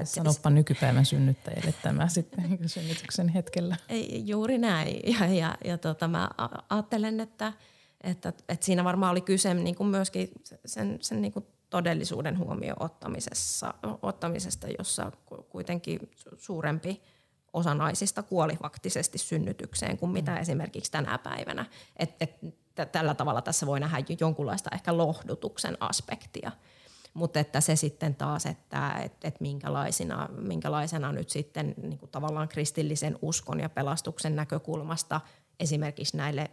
Sanoppa 0.03 0.49
nykypäivän 0.49 1.05
synnyttäjille 1.05 1.73
tämä 1.83 2.07
sitten 2.17 2.59
synnytyksen 2.69 3.29
hetkellä. 3.29 3.75
Ei, 3.89 4.23
juuri 4.25 4.57
näin. 4.57 4.99
Ja, 5.19 5.25
ja, 5.25 5.57
ja 5.65 5.77
tota, 5.77 6.07
mä 6.07 6.29
ajattelen, 6.69 7.19
että, 7.19 7.53
että, 8.01 8.29
että 8.49 8.65
siinä 8.65 8.83
varmaan 8.83 9.11
oli 9.11 9.21
kyse 9.21 9.53
niin 9.53 9.75
kuin 9.75 9.87
myöskin 9.87 10.31
sen, 10.65 10.97
sen 11.01 11.21
niin 11.21 11.31
kuin 11.31 11.45
todellisuuden 11.69 12.37
huomioon 12.37 12.83
ottamisessa, 12.83 13.73
ottamisesta, 14.01 14.67
jossa 14.79 15.11
kuitenkin 15.49 15.99
suurempi 16.37 17.01
osa 17.53 17.73
naisista 17.73 18.23
kuoli 18.23 18.55
faktisesti 18.55 19.17
synnytykseen 19.17 19.97
kuin 19.97 20.11
mitä 20.11 20.31
mm. 20.31 20.37
esimerkiksi 20.37 20.91
tänä 20.91 21.17
päivänä. 21.17 21.65
Et, 21.97 22.15
et, 22.19 22.31
tällä 22.91 23.13
tavalla 23.13 23.41
tässä 23.41 23.65
voi 23.65 23.79
nähdä 23.79 23.97
jonkunlaista 24.19 24.69
ehkä 24.73 24.97
lohdutuksen 24.97 25.77
aspektia. 25.79 26.51
Mutta 27.13 27.39
että 27.39 27.61
se 27.61 27.75
sitten 27.75 28.15
taas, 28.15 28.45
että 28.45 28.91
et, 28.91 29.13
et 29.23 29.41
minkälaisena, 29.41 30.29
minkälaisena 30.37 31.11
nyt 31.11 31.29
sitten 31.29 31.75
niin 31.77 31.97
kuin 31.97 32.11
tavallaan 32.11 32.47
kristillisen 32.47 33.19
uskon 33.21 33.59
ja 33.59 33.69
pelastuksen 33.69 34.35
näkökulmasta 34.35 35.21
esimerkiksi 35.59 36.17
näille 36.17 36.51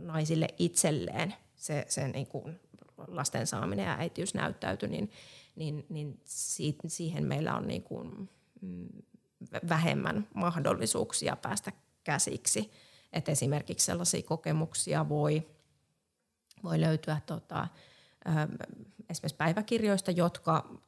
naisille 0.00 0.48
itselleen 0.58 1.34
se, 1.56 1.84
se 1.88 2.08
niin 2.08 2.26
kuin 2.26 2.60
lasten 3.08 3.46
saaminen 3.46 3.86
ja 3.86 3.96
äitiys 3.98 4.34
näyttäytyi, 4.34 4.88
niin, 4.88 5.10
niin, 5.56 5.86
niin 5.88 6.20
siihen 6.86 7.24
meillä 7.24 7.56
on 7.56 7.68
niin 7.68 7.82
kuin, 7.82 8.30
mm, 8.60 8.88
vähemmän 9.68 10.28
mahdollisuuksia 10.34 11.36
päästä 11.36 11.72
käsiksi. 12.04 12.70
Et 13.12 13.28
esimerkiksi 13.28 13.86
sellaisia 13.86 14.22
kokemuksia 14.22 15.08
voi, 15.08 15.48
voi 16.62 16.80
löytyä 16.80 17.20
tota, 17.26 17.68
esimerkiksi 19.10 19.36
päiväkirjoista, 19.36 20.10
jotka 20.10 20.80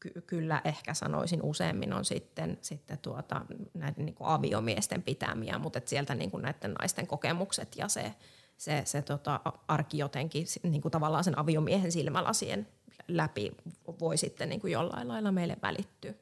ky- 0.00 0.22
kyllä 0.26 0.62
ehkä 0.64 0.94
sanoisin 0.94 1.42
useammin 1.42 1.92
on 1.92 2.04
sitten, 2.04 2.58
sitten 2.60 2.98
tuota, 2.98 3.46
näiden 3.74 4.04
niin 4.04 4.14
kuin 4.14 4.28
aviomiesten 4.28 5.02
pitämiä, 5.02 5.58
mutta 5.58 5.80
sieltä 5.84 6.14
niin 6.14 6.30
kuin 6.30 6.42
näiden 6.42 6.72
naisten 6.72 7.06
kokemukset 7.06 7.76
ja 7.76 7.88
se, 7.88 8.14
se, 8.58 8.82
se 8.84 9.02
tota, 9.02 9.40
arki 9.68 9.98
jotenkin 9.98 10.46
niin 10.62 10.82
kuin 10.82 10.92
tavallaan 10.92 11.24
sen 11.24 11.38
aviomiehen 11.38 11.92
silmälasien 11.92 12.68
läpi 13.08 13.52
voi 14.00 14.16
sitten 14.16 14.48
niin 14.48 14.60
kuin 14.60 14.72
jollain 14.72 15.08
lailla 15.08 15.32
meille 15.32 15.56
välittyä. 15.62 16.14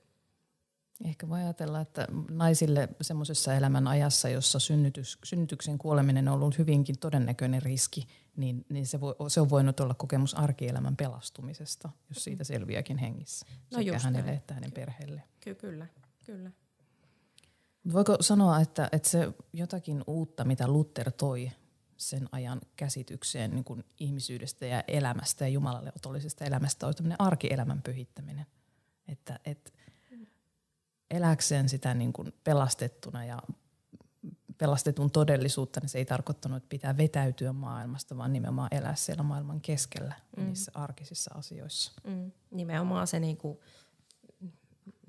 Ehkä 1.04 1.28
voi 1.28 1.38
ajatella, 1.38 1.80
että 1.80 2.06
naisille 2.30 2.88
semmoisessa 3.00 3.54
elämän 3.54 3.88
ajassa, 3.88 4.28
jossa 4.28 4.58
synnytys, 4.58 5.18
synnytyksen 5.24 5.78
kuoleminen 5.78 6.28
on 6.28 6.34
ollut 6.34 6.58
hyvinkin 6.58 6.98
todennäköinen 6.98 7.62
riski, 7.62 8.06
niin, 8.36 8.66
niin 8.68 8.86
se, 8.86 9.00
voi, 9.00 9.14
se 9.28 9.40
on 9.40 9.50
voinut 9.50 9.80
olla 9.80 9.94
kokemus 9.94 10.34
arkielämän 10.34 10.96
pelastumisesta, 10.96 11.90
jos 12.08 12.24
siitä 12.24 12.44
selviääkin 12.44 12.98
hengissä. 12.98 13.46
No 13.72 13.78
sekä 13.78 13.98
hänelle 13.98 14.26
näin. 14.26 14.38
että 14.38 14.54
hänen 14.54 14.72
perheelle. 14.72 15.22
Ky- 15.40 15.54
kyllä, 15.54 15.86
kyllä. 16.26 16.50
Voiko 17.92 18.16
sanoa, 18.20 18.60
että, 18.60 18.88
että 18.92 19.08
se 19.08 19.32
jotakin 19.52 20.04
uutta, 20.06 20.44
mitä 20.44 20.68
Luther 20.68 21.12
toi 21.12 21.50
sen 21.96 22.28
ajan 22.32 22.60
käsitykseen 22.76 23.50
niin 23.50 23.64
kuin 23.64 23.84
ihmisyydestä 24.00 24.66
ja 24.66 24.84
elämästä 24.88 25.44
ja 25.44 25.48
Jumalalle 25.48 25.92
otollisesta 25.96 26.44
elämästä, 26.44 26.86
on 26.86 26.94
tämmöinen 26.94 27.20
arkielämän 27.20 27.82
pyhittäminen. 27.82 28.46
Että, 29.08 29.40
että 29.44 29.70
eläkseen 31.10 31.68
sitä 31.68 31.94
niin 31.94 32.12
kuin 32.12 32.32
pelastettuna 32.44 33.24
ja 33.24 33.42
pelastetun 34.58 35.10
todellisuutta, 35.10 35.80
niin 35.80 35.88
se 35.88 35.98
ei 35.98 36.04
tarkoittanut, 36.04 36.56
että 36.56 36.68
pitää 36.68 36.96
vetäytyä 36.96 37.52
maailmasta, 37.52 38.16
vaan 38.16 38.32
nimenomaan 38.32 38.74
elää 38.74 38.94
siellä 38.94 39.22
maailman 39.22 39.60
keskellä 39.60 40.14
mm. 40.36 40.44
niissä 40.44 40.72
arkisissa 40.74 41.34
asioissa. 41.34 41.92
Mm. 42.04 42.32
Nimenomaan 42.50 43.06
se 43.06 43.20
niin 43.20 43.36
kuin, 43.36 43.58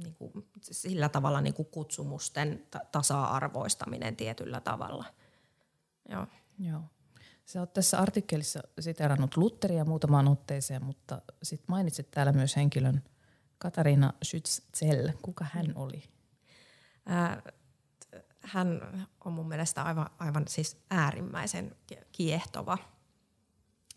niin 0.03 0.15
kuin, 0.15 0.31
sillä 0.61 1.09
tavalla 1.09 1.41
niin 1.41 1.53
kuin 1.53 1.65
kutsumusten 1.65 2.65
ta- 2.71 2.85
tasa-arvoistaminen 2.91 4.15
tietyllä 4.15 4.61
tavalla. 4.61 5.05
Joo. 6.09 6.27
Joo. 6.59 6.81
Sä 7.45 7.59
oot 7.59 7.73
tässä 7.73 7.99
artikkelissa 7.99 8.59
siterannut 8.79 9.37
Lutheria 9.37 9.85
muutamaan 9.85 10.27
otteeseen, 10.27 10.83
mutta 10.83 11.21
sit 11.43 11.61
mainitsit 11.67 12.11
täällä 12.11 12.31
myös 12.31 12.55
henkilön– 12.55 13.03
Katariina 13.57 14.13
Schützel, 14.25 15.13
kuka 15.21 15.45
hän 15.51 15.65
mm. 15.65 15.73
oli? 15.75 16.03
Äh, 17.11 17.43
hän 18.39 18.81
on 19.25 19.33
mun 19.33 19.47
mielestä 19.47 19.83
aivan, 19.83 20.09
aivan 20.19 20.47
siis 20.47 20.77
äärimmäisen 20.89 21.75
kiehtova, 22.11 22.77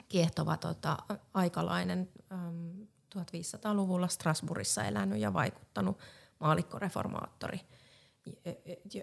kiehtova 0.09 0.57
tota, 0.57 0.99
aikalainen, 1.35 2.09
ähm, 2.33 2.83
1500-luvulla 3.17 4.09
Strasbourgissa 4.09 4.85
elänyt 4.85 5.19
ja 5.19 5.33
vaikuttanut 5.33 5.99
maalikkoreformaattori, 6.40 7.61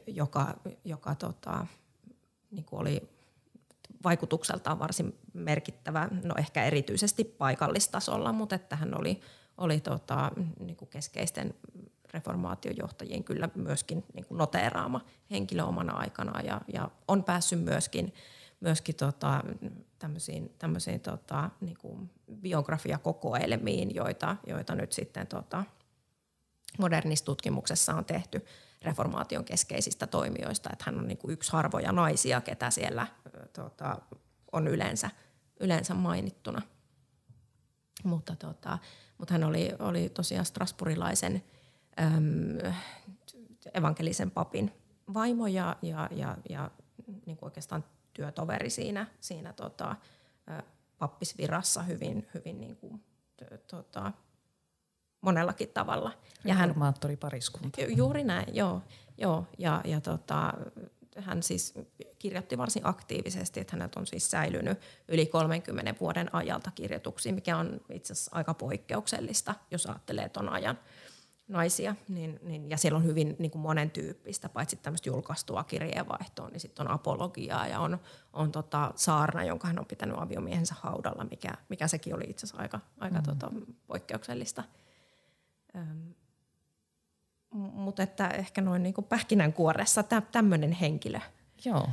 joka, 0.07 0.59
joka 0.83 1.15
tota, 1.15 1.67
niin 2.51 2.65
oli 2.71 3.16
vaikutukseltaan 4.07 4.79
varsin 4.79 5.19
merkittävä, 5.33 6.09
no 6.23 6.35
ehkä 6.37 6.63
erityisesti 6.63 7.23
paikallistasolla, 7.23 8.33
mutta 8.33 8.55
että 8.55 8.75
hän 8.75 8.99
oli 8.99 9.21
oli 9.57 9.79
tota, 9.79 10.31
niin 10.59 10.75
kuin 10.75 10.89
keskeisten 10.89 11.53
reformaatiojohtajien 12.13 13.23
kyllä 13.23 13.49
myöskin 13.55 14.03
niin 14.13 14.25
kuin 14.25 14.37
noteeraama 14.37 15.01
henkilö 15.31 15.63
omana 15.63 15.93
aikana 15.93 16.41
ja, 16.41 16.61
ja 16.73 16.89
on 17.07 17.23
päässyt 17.23 17.63
myöskin, 17.63 18.13
myöskin 18.59 18.95
tota, 18.95 19.43
tämmöisiin, 19.99 20.55
tämmöisiin 20.59 20.99
tota, 20.99 21.49
niin 21.61 21.77
kuin 21.81 22.09
biografiakokoelmiin, 22.41 23.95
joita, 23.95 24.35
joita 24.47 24.75
nyt 24.75 24.91
sitten 24.91 25.27
tota, 25.27 25.63
modernissa 26.79 27.25
tutkimuksessa 27.25 27.95
on 27.95 28.05
tehty 28.05 28.45
reformaation 28.81 29.45
keskeisistä 29.45 30.07
toimijoista, 30.07 30.69
että 30.73 30.83
hän 30.85 30.99
on 30.99 31.07
niin 31.07 31.17
kuin 31.17 31.31
yksi 31.31 31.51
harvoja 31.51 31.91
naisia, 31.91 32.41
ketä 32.41 32.69
siellä 32.69 33.07
tota, 33.57 33.97
on 34.51 34.67
yleensä, 34.67 35.09
yleensä 35.59 35.93
mainittuna. 35.93 36.61
Mutta 38.03 38.35
tota, 38.35 38.77
mutta 39.17 39.33
hän 39.33 39.43
oli, 39.43 39.71
oli 39.79 40.09
tosiaan 40.09 40.45
strasburilaisen 40.45 41.43
äm, 41.99 42.73
evankelisen 43.73 44.31
papin 44.31 44.71
vaimo 45.13 45.47
ja, 45.47 45.75
ja, 45.81 46.09
ja, 46.11 46.37
ja 46.49 46.71
niin 47.25 47.37
kuin 47.37 47.47
oikeastaan 47.47 47.83
työtoveri 48.13 48.69
siinä, 48.69 49.07
siinä 49.19 49.53
tota, 49.53 49.95
pappisvirassa 50.97 51.83
hyvin, 51.83 52.27
hyvin 52.33 52.61
niin 52.61 52.75
kuin, 52.75 53.03
tota, 53.71 54.11
monellakin 55.21 55.69
tavalla. 55.69 56.11
Ja 56.45 56.53
hän, 56.53 56.75
pariskunta. 57.19 57.81
Juuri 57.81 58.23
näin, 58.23 58.55
joo. 58.55 58.81
joo 59.17 59.45
ja, 59.57 59.81
ja 59.85 60.01
tota, 60.01 60.53
hän 61.21 61.43
siis 61.43 61.73
kirjoitti 62.19 62.57
varsin 62.57 62.87
aktiivisesti, 62.87 63.59
että 63.59 63.75
hänet 63.75 63.95
on 63.95 64.07
siis 64.07 64.31
säilynyt 64.31 64.79
yli 65.07 65.25
30 65.25 65.95
vuoden 65.99 66.35
ajalta 66.35 66.71
kirjoituksia, 66.75 67.33
mikä 67.33 67.57
on 67.57 67.81
itse 67.91 68.13
asiassa 68.13 68.35
aika 68.35 68.53
poikkeuksellista, 68.53 69.55
jos 69.71 69.85
ajattelee 69.85 70.29
tuon 70.29 70.49
ajan 70.49 70.79
naisia. 71.47 71.95
Niin, 72.07 72.39
niin, 72.43 72.69
ja 72.69 72.77
siellä 72.77 72.97
on 72.97 73.05
hyvin 73.05 73.35
niin 73.39 73.51
kuin 73.51 73.61
monen 73.61 73.91
tyyppistä, 73.91 74.49
paitsi 74.49 74.75
tämmöistä 74.75 75.09
julkaistua 75.09 75.63
kirjeenvaihtoa, 75.63 76.49
niin 76.49 76.59
sitten 76.59 76.87
on 76.87 76.93
apologiaa 76.93 77.67
ja 77.67 77.79
on, 77.79 77.99
on 78.33 78.51
tota 78.51 78.91
saarna, 78.95 79.43
jonka 79.43 79.67
hän 79.67 79.79
on 79.79 79.85
pitänyt 79.85 80.17
aviomiehensä 80.19 80.75
haudalla, 80.79 81.25
mikä, 81.31 81.49
mikä 81.69 81.87
sekin 81.87 82.15
oli 82.15 82.23
itse 82.27 82.45
asiassa 82.45 82.61
aika, 82.61 82.79
aika 82.99 83.17
mm. 83.17 83.23
tota, 83.23 83.51
poikkeuksellista. 83.87 84.63
Öm, 85.75 86.13
mutta 87.51 88.03
että 88.03 88.27
ehkä 88.27 88.61
noin 88.61 88.83
niin 88.83 88.93
kuin 88.93 89.05
pähkinänkuoressa 89.05 90.03
tämmöinen 90.31 90.71
henkilö. 90.71 91.19
Joo, 91.65 91.89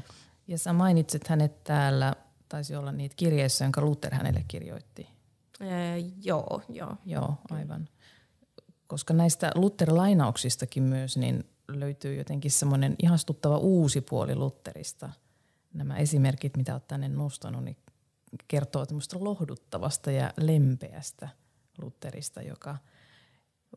ja 0.48 0.58
sä 0.58 0.72
mainitsit 0.72 1.28
hänet 1.28 1.64
täällä, 1.64 2.14
taisi 2.48 2.76
olla 2.76 2.92
niitä 2.92 3.14
kirjeessä, 3.16 3.64
jonka 3.64 3.80
Luther 3.80 4.14
hänelle 4.14 4.44
kirjoitti. 4.48 5.08
Ee, 5.60 5.98
joo, 6.22 6.62
joo. 6.68 6.96
Joo, 7.04 7.34
aivan. 7.50 7.88
Koska 8.86 9.14
näistä 9.14 9.50
Luther-lainauksistakin 9.54 10.82
myös 10.82 11.16
niin 11.16 11.44
löytyy 11.68 12.14
jotenkin 12.14 12.50
semmoinen 12.50 12.96
ihastuttava 13.02 13.58
uusi 13.58 14.00
puoli 14.00 14.36
Lutherista. 14.36 15.10
Nämä 15.74 15.96
esimerkit, 15.96 16.56
mitä 16.56 16.72
olet 16.72 16.88
tänne 16.88 17.08
nostanut, 17.08 17.64
niin 17.64 17.76
kertoo 18.48 18.86
tämmöistä 18.86 19.16
lohduttavasta 19.20 20.10
ja 20.10 20.32
lempeästä 20.36 21.28
Lutherista, 21.78 22.42
joka– 22.42 22.76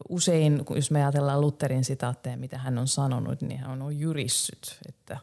usein, 0.10 0.62
jos 0.76 0.92
me 0.92 1.04
ajatellaan 1.04 1.42
Lutherin 1.42 1.84
sitaatteja, 1.84 2.38
mitä 2.38 2.58
hän 2.58 2.78
on 2.78 2.88
sanonut, 2.88 3.42
niin 3.42 3.60
hän 3.60 3.82
on 3.82 4.00
jyrissyt, 4.00 4.80
että 4.88 5.18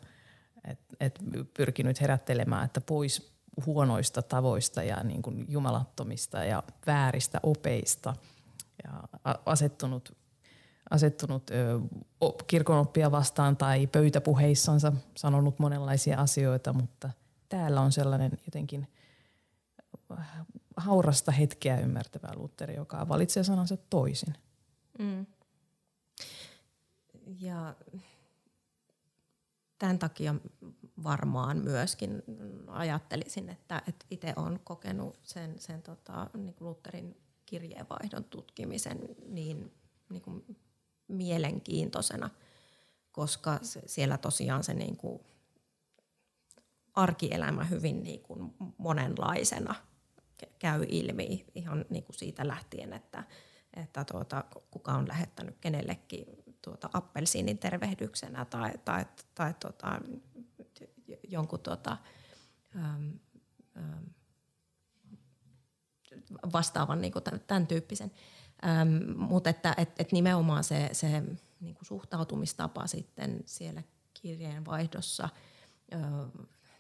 et, 0.68 0.80
et 1.00 1.18
pyrkinyt 1.54 2.00
herättelemään, 2.00 2.64
että 2.64 2.80
pois 2.80 3.34
huonoista 3.66 4.22
tavoista 4.22 4.82
ja 4.82 4.96
niin 5.04 5.22
kuin 5.22 5.44
jumalattomista 5.48 6.44
ja 6.44 6.62
vääristä 6.87 7.40
opeista 7.42 8.14
ja 8.84 9.02
asettunut, 9.46 10.16
asettunut 10.90 11.50
kirkonoppia 12.46 13.10
vastaan 13.10 13.56
tai 13.56 13.87
pöytäpuheissansa 13.87 14.92
sanonut 15.16 15.58
monenlaisia 15.58 16.20
asioita, 16.20 16.72
mutta 16.72 17.10
täällä 17.48 17.80
on 17.80 17.92
sellainen 17.92 18.38
jotenkin 18.46 18.88
haurasta 20.76 21.32
hetkeä 21.32 21.78
ymmärtävä 21.78 22.28
Lutteri, 22.37 22.76
joka 22.76 23.08
valitsee 23.08 23.44
sanansa 23.44 23.76
toisin. 23.76 24.34
Mm. 24.98 25.26
Ja 27.40 27.74
tämän 29.78 29.98
takia 29.98 30.35
varmaan 31.04 31.59
myöskin 31.59 32.22
ajattelisin, 32.68 33.48
että, 33.48 33.83
että 33.88 34.07
itse 34.11 34.33
olen 34.37 34.61
kokenut 34.64 35.18
sen, 35.22 35.59
sen 35.59 35.83
tota, 35.83 36.30
niin 36.35 36.54
kuin 36.54 36.68
Lutherin 36.68 37.16
kirjeenvaihdon 37.46 38.24
tutkimisen 38.24 38.98
niin, 39.26 39.72
niin 40.11 40.22
kuin 40.22 40.57
mielenkiintoisena, 41.09 42.30
koska 43.12 43.59
siellä 43.87 44.18
tosiaan 44.18 44.64
se 44.64 44.74
niin 44.74 44.96
kuin 44.96 45.20
arkielämä 46.94 47.64
hyvin 47.64 48.02
niin 48.02 48.20
kuin 48.20 48.54
monenlaisena 48.78 49.74
käy 50.59 50.85
ilmi 50.88 51.44
ihan 51.54 51.85
niin 51.90 52.04
kuin 52.04 52.16
siitä 52.16 52.48
lähtien, 52.48 52.92
että, 52.92 53.24
että 53.76 54.04
tuota, 54.04 54.44
kuka 54.85 54.99
on 54.99 55.09
lähettänyt 55.09 55.57
kenellekin 55.61 56.27
tuota, 56.62 56.90
appelsiinin 56.92 57.59
tervehdyksenä 57.59 58.44
tai, 58.44 58.73
tai, 58.85 59.05
tai 59.35 59.55
tuota, 59.61 60.01
jonkun 61.29 61.61
tuota, 61.61 61.97
vastaavan 66.53 67.01
niin 67.01 67.12
kuin 67.12 67.23
tämän 67.47 67.66
tyyppisen. 67.66 68.12
Mutta 69.16 69.51
että 69.51 69.75
et, 69.77 70.01
et 70.01 70.12
nimenomaan 70.12 70.64
se, 70.64 70.88
se 70.92 71.23
niin 71.61 71.75
kuin 71.75 71.87
suhtautumistapa 71.87 72.87
sitten 72.87 73.42
siellä 73.47 73.83
kirjeenvaihdossa 74.14 75.29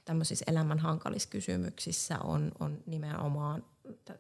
tämmöisissä 0.04 0.44
elämän 0.48 0.78
hankalissa 0.78 1.28
kysymyksissä 1.28 2.18
on, 2.18 2.52
on 2.60 2.82
nimenomaan 2.86 3.64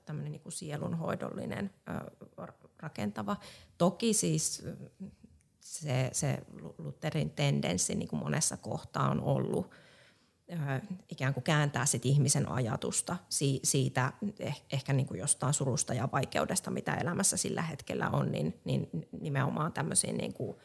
tämmöinen 0.04 0.32
niin 0.32 0.42
kuin 0.42 0.52
sielunhoidollinen 0.52 1.70
rakentava. 2.94 3.36
Toki 3.78 4.14
siis 4.14 4.64
se, 5.60 6.08
se 6.12 6.38
Lutherin 6.78 7.30
tendenssi 7.30 7.94
niin 7.94 8.08
kuin 8.08 8.22
monessa 8.22 8.56
kohtaa 8.56 9.10
on 9.10 9.20
ollut 9.20 9.70
ikään 11.08 11.34
kuin 11.34 11.44
kääntää 11.44 11.86
sit 11.86 12.06
ihmisen 12.06 12.48
ajatusta 12.48 13.16
siitä 13.62 14.12
eh, 14.38 14.62
ehkä 14.72 14.92
niin 14.92 15.06
kuin 15.06 15.20
jostain 15.20 15.54
surusta 15.54 15.94
ja 15.94 16.08
vaikeudesta, 16.12 16.70
mitä 16.70 16.94
elämässä 16.94 17.36
sillä 17.36 17.62
hetkellä 17.62 18.10
on, 18.10 18.32
niin, 18.32 18.60
niin 18.64 18.88
nimenomaan 19.20 19.72
tämmöisiin 19.72 20.16
niin 20.16 20.32
kuin, 20.32 20.56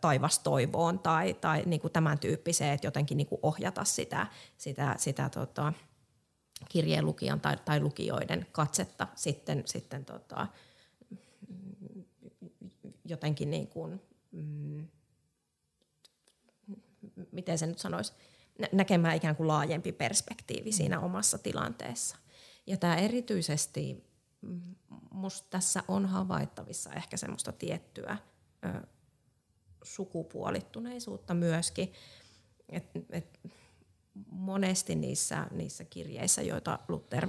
taivastoivoon 0.00 0.98
tai, 0.98 1.34
tai 1.34 1.62
niin 1.66 1.80
kuin 1.80 1.92
tämän 1.92 2.18
tyyppiseen, 2.18 2.72
että 2.72 2.86
jotenkin 2.86 3.16
niin 3.16 3.26
kuin 3.26 3.38
ohjata 3.42 3.84
sitä, 3.84 4.26
sitä, 4.56 4.94
sitä 4.98 5.28
tota, 5.28 5.72
kirjeen 6.68 7.06
lukijan 7.06 7.40
tai, 7.40 7.56
tai 7.64 7.80
lukijoiden 7.80 8.46
katsetta 8.52 9.08
sitten, 9.14 9.62
sitten 9.66 10.04
tota, 10.04 10.46
jotenkin 13.08 13.50
niin 13.50 13.66
kuin, 13.66 14.02
mm, 14.32 14.88
miten 17.32 17.58
se 17.58 17.66
nyt 17.66 17.78
sanoisi, 17.78 18.12
näkemään 18.72 19.16
ikään 19.16 19.36
kuin 19.36 19.48
laajempi 19.48 19.92
perspektiivi 19.92 20.72
siinä 20.72 21.00
omassa 21.00 21.38
tilanteessa. 21.38 22.16
Ja 22.66 22.76
tämä 22.76 22.96
erityisesti, 22.96 24.04
musta 25.10 25.46
tässä 25.50 25.82
on 25.88 26.06
havaittavissa 26.06 26.92
ehkä 26.92 27.16
semmoista 27.16 27.52
tiettyä 27.52 28.18
ö, 28.64 28.86
sukupuolittuneisuutta 29.82 31.34
myöskin. 31.34 31.92
Et, 32.68 32.84
et 33.10 33.40
monesti 34.30 34.94
niissä, 34.94 35.46
niissä 35.50 35.84
kirjeissä, 35.84 36.42
joita 36.42 36.78
Luther 36.88 37.28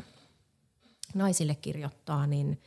naisille 1.16 1.56
kirjoittaa, 1.56 2.28
niin 2.28 2.62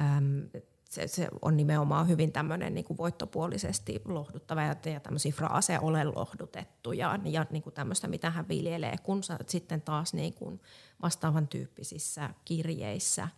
äm, 0.00 0.62
se, 0.92 1.08
se 1.08 1.28
on 1.42 1.56
nimenomaan 1.56 2.08
hyvin 2.08 2.32
tämmöinen 2.32 2.74
niin 2.74 2.84
kuin 2.84 2.96
voittopuolisesti 2.96 4.02
lohduttava 4.04 4.62
ja, 4.62 4.76
ja 4.84 5.00
tämmöisiä 5.00 5.32
fraaseja 5.32 5.80
ole 5.80 6.04
lohdutettu 6.04 6.92
ja, 6.92 7.18
ja 7.24 7.46
niin 7.50 7.62
kuin 7.62 7.74
tämmöistä, 7.74 8.08
mitä 8.08 8.30
hän 8.30 8.48
viljelee, 8.48 8.96
kun 9.02 9.20
sitten 9.46 9.82
taas 9.82 10.14
niin 10.14 10.34
kuin 10.34 10.60
vastaavan 11.02 11.48
tyyppisissä 11.48 12.30
kirjeissä 12.44 13.28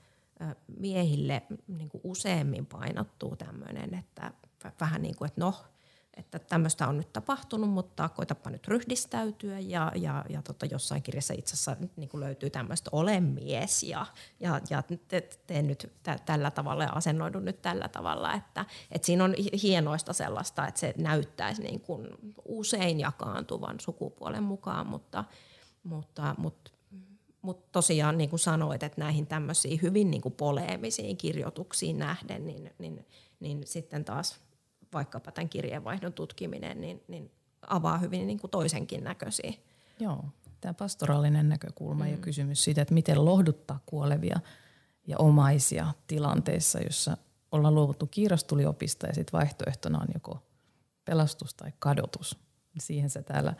miehille 0.79 1.43
niin 1.69 1.89
kuin 1.89 2.01
useammin 2.05 2.67
painottuu 2.67 3.37
tämmöinen, 3.37 3.95
että 3.95 4.33
vähän 4.81 5.03
niin 5.03 5.17
kuin, 5.17 5.27
että 5.27 5.41
no, 5.41 5.55
että 6.17 6.39
tämmöistä 6.39 6.89
on 6.89 6.97
nyt 6.97 7.13
tapahtunut, 7.13 7.71
mutta 7.71 8.09
koitapa 8.09 8.51
nyt 8.51 8.69
ryhdistäytyä 8.69 9.59
ja, 9.59 9.93
ja, 9.95 10.25
ja 10.29 10.43
tota, 10.43 10.67
jossain 10.67 11.03
kirjassa 11.03 11.35
itse 11.35 11.55
asiassa 11.55 11.77
niin 11.97 12.09
kuin 12.09 12.21
löytyy 12.21 12.51
tämmöistä 12.51 12.91
ole 12.93 13.21
mies 13.21 13.83
ja, 13.83 14.07
ja, 14.41 14.61
ja 14.71 14.83
te, 15.09 15.29
te 15.47 15.63
nyt 15.63 15.93
tä, 16.03 16.19
tällä 16.27 16.51
tavalla 16.51 16.85
ja 16.85 16.93
asennoidun 16.93 17.45
nyt 17.45 17.63
tällä 17.63 17.89
tavalla, 17.89 18.35
että, 18.35 18.65
että 18.91 19.07
siinä 19.07 19.25
on 19.25 19.35
hienoista 19.63 20.13
sellaista, 20.13 20.67
että 20.67 20.81
se 20.81 20.95
näyttäisi 20.99 21.63
niin 21.63 21.81
kuin 21.81 22.09
usein 22.45 23.01
jakaantuvan 23.01 23.81
sukupuolen 23.81 24.43
mukaan, 24.43 24.87
mutta, 24.87 25.25
mutta, 25.85 26.35
mutta 26.39 26.71
mutta 27.43 27.69
tosiaan 27.73 28.19
niin 28.19 28.31
kuin 28.31 28.41
sanoit, 28.41 28.83
että 28.83 29.01
näihin 29.01 29.27
tämmöisiin 29.27 29.83
hyvin 29.83 30.11
niin 30.11 30.21
kuin 30.21 30.35
poleemisiin 30.35 31.17
kirjoituksiin 31.17 31.99
nähden, 31.99 32.47
niin, 32.47 32.71
niin, 32.79 33.07
niin 33.41 33.67
sitten 33.67 34.05
taas 34.05 34.41
vaikkapa 34.95 35.33
tämän 35.33 35.49
kirjeenvaihdon 35.49 36.13
tutkiminen, 36.13 36.81
niin, 36.81 37.03
niin 37.09 37.31
avaa 37.69 37.99
hyvin 37.99 38.27
niin 38.27 38.41
kuin 38.41 38.51
toisenkin 38.51 39.05
näköisiä. 39.05 39.53
Joo, 40.01 40.25
tämä 40.61 40.75
pastoraalinen 40.75 41.49
näkökulma 41.49 42.05
mm. 42.05 42.11
ja 42.11 42.17
kysymys 42.17 42.65
siitä, 42.65 42.83
että 42.83 42.95
miten 42.95 43.25
lohduttaa 43.25 43.81
kuolevia 43.87 44.41
ja 45.07 45.19
omaisia 45.19 45.93
tilanteessa, 46.07 46.81
jossa 46.81 47.17
ollaan 47.53 47.75
luovuttu 47.75 48.07
kiirastuliopista 48.07 49.07
ja 49.07 49.15
sitten 49.15 49.39
vaihtoehtona 49.39 49.99
on 49.99 50.09
joko 50.15 50.43
pelastus 51.05 51.55
tai 51.55 51.73
kadotus. 51.79 52.39
Siihen 52.79 53.11
sä 53.11 53.23
täällä 53.23 53.55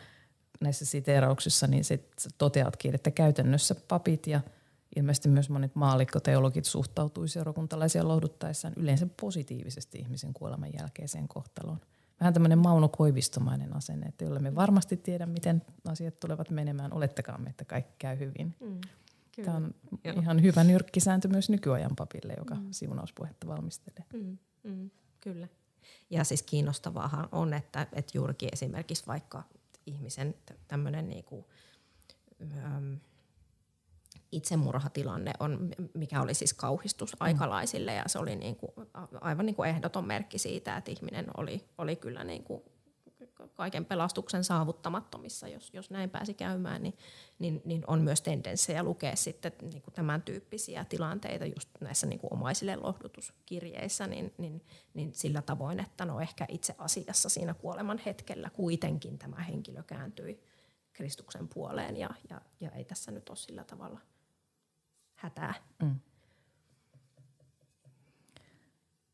näissä 0.61 0.85
siteerauksissa 0.85 1.67
niin 1.67 1.83
sit 1.83 2.11
toteatkin, 2.37 2.95
että 2.95 3.11
käytännössä 3.11 3.75
papit 3.87 4.27
ja– 4.27 4.41
ilmeisesti 4.95 5.29
myös 5.29 5.49
monet 5.49 5.75
maallikkoteologit 5.75 6.65
suhtautuisi 6.65 7.33
seurakuntalaisia 7.33 8.07
lohduttaessaan 8.07 8.73
yleensä 8.77 9.07
positiivisesti 9.21 9.97
ihmisen 9.99 10.33
kuoleman 10.33 10.73
jälkeiseen 10.73 11.27
kohtaloon. 11.27 11.79
Vähän 12.19 12.33
tämmöinen 12.33 12.59
Mauno 12.59 12.89
Koivistomainen 12.89 13.75
asenne, 13.75 14.05
että 14.07 14.25
jolle 14.25 14.39
me 14.39 14.55
varmasti 14.55 14.97
tiedä, 14.97 15.25
miten 15.25 15.61
asiat 15.87 16.19
tulevat 16.19 16.49
menemään, 16.49 16.93
olettakaamme, 16.93 17.49
että 17.49 17.65
kaikki 17.65 17.95
käy 17.99 18.19
hyvin. 18.19 18.55
Mm, 18.59 18.81
kyllä. 19.35 19.45
Tämä 19.45 19.57
on 19.57 19.73
Joo. 20.03 20.21
ihan 20.21 20.41
hyvä 20.41 20.63
nyrkkisääntö 20.63 21.27
myös 21.27 21.49
nykyajan 21.49 21.95
papille, 21.95 22.33
joka 22.37 22.55
mm. 22.55 22.67
siunauspuhetta 22.71 23.47
valmistelee. 23.47 24.03
Mm, 24.13 24.37
mm, 24.63 24.89
kyllä. 25.21 25.47
Ja 26.09 26.23
siis 26.23 26.43
kiinnostavaahan 26.43 27.29
on, 27.31 27.53
että, 27.53 27.87
että 27.93 28.11
juurikin 28.17 28.49
esimerkiksi 28.53 29.07
vaikka 29.07 29.43
ihmisen 29.85 30.35
tämmöinen 30.67 31.09
niinku, 31.09 31.45
ähm, 32.41 32.93
itsemurhatilanne 34.35 35.31
on, 35.39 35.71
mikä 35.93 36.21
oli 36.21 36.33
siis 36.33 36.53
kauhistus 36.53 37.13
mm. 37.13 37.17
aikalaisille 37.19 37.93
ja 37.93 38.03
se 38.07 38.19
oli 38.19 38.35
niin 38.35 38.55
kuin, 38.55 38.71
aivan 39.21 39.45
niin 39.45 39.55
kuin 39.55 39.69
ehdoton 39.69 40.07
merkki 40.07 40.37
siitä, 40.37 40.77
että 40.77 40.91
ihminen 40.91 41.25
oli, 41.37 41.65
oli 41.77 41.95
kyllä 41.95 42.23
niin 42.23 42.43
kuin 42.43 42.63
kaiken 43.53 43.85
pelastuksen 43.85 44.43
saavuttamattomissa, 44.43 45.47
jos, 45.47 45.69
jos 45.73 45.89
näin 45.89 46.09
pääsi 46.09 46.33
käymään, 46.33 46.83
niin, 46.83 46.97
niin, 47.39 47.61
niin 47.65 47.83
on 47.87 48.01
myös 48.01 48.21
tendenssejä 48.21 48.83
lukea 48.83 49.15
sitten 49.15 49.51
niin 49.61 49.81
kuin 49.81 49.93
tämän 49.93 50.21
tyyppisiä 50.21 50.85
tilanteita 50.85 51.45
just 51.45 51.69
näissä 51.79 52.07
niin 52.07 52.19
kuin 52.19 52.33
omaisille 52.33 52.75
lohdutuskirjeissä, 52.75 54.07
niin, 54.07 54.33
niin, 54.37 54.61
niin 54.93 55.13
sillä 55.13 55.41
tavoin, 55.41 55.79
että 55.79 56.05
no 56.05 56.19
ehkä 56.19 56.45
itse 56.49 56.75
asiassa 56.77 57.29
siinä 57.29 57.53
kuoleman 57.53 58.01
hetkellä 58.05 58.49
kuitenkin 58.49 59.17
tämä 59.17 59.41
henkilö 59.41 59.83
kääntyi 59.83 60.43
Kristuksen 60.93 61.47
puoleen 61.47 61.97
ja, 61.97 62.09
ja, 62.29 62.41
ja 62.59 62.71
ei 62.71 62.85
tässä 62.85 63.11
nyt 63.11 63.29
ole 63.29 63.37
sillä 63.37 63.63
tavalla– 63.63 63.99
hätää. 65.15 65.53
Mm. 65.81 65.99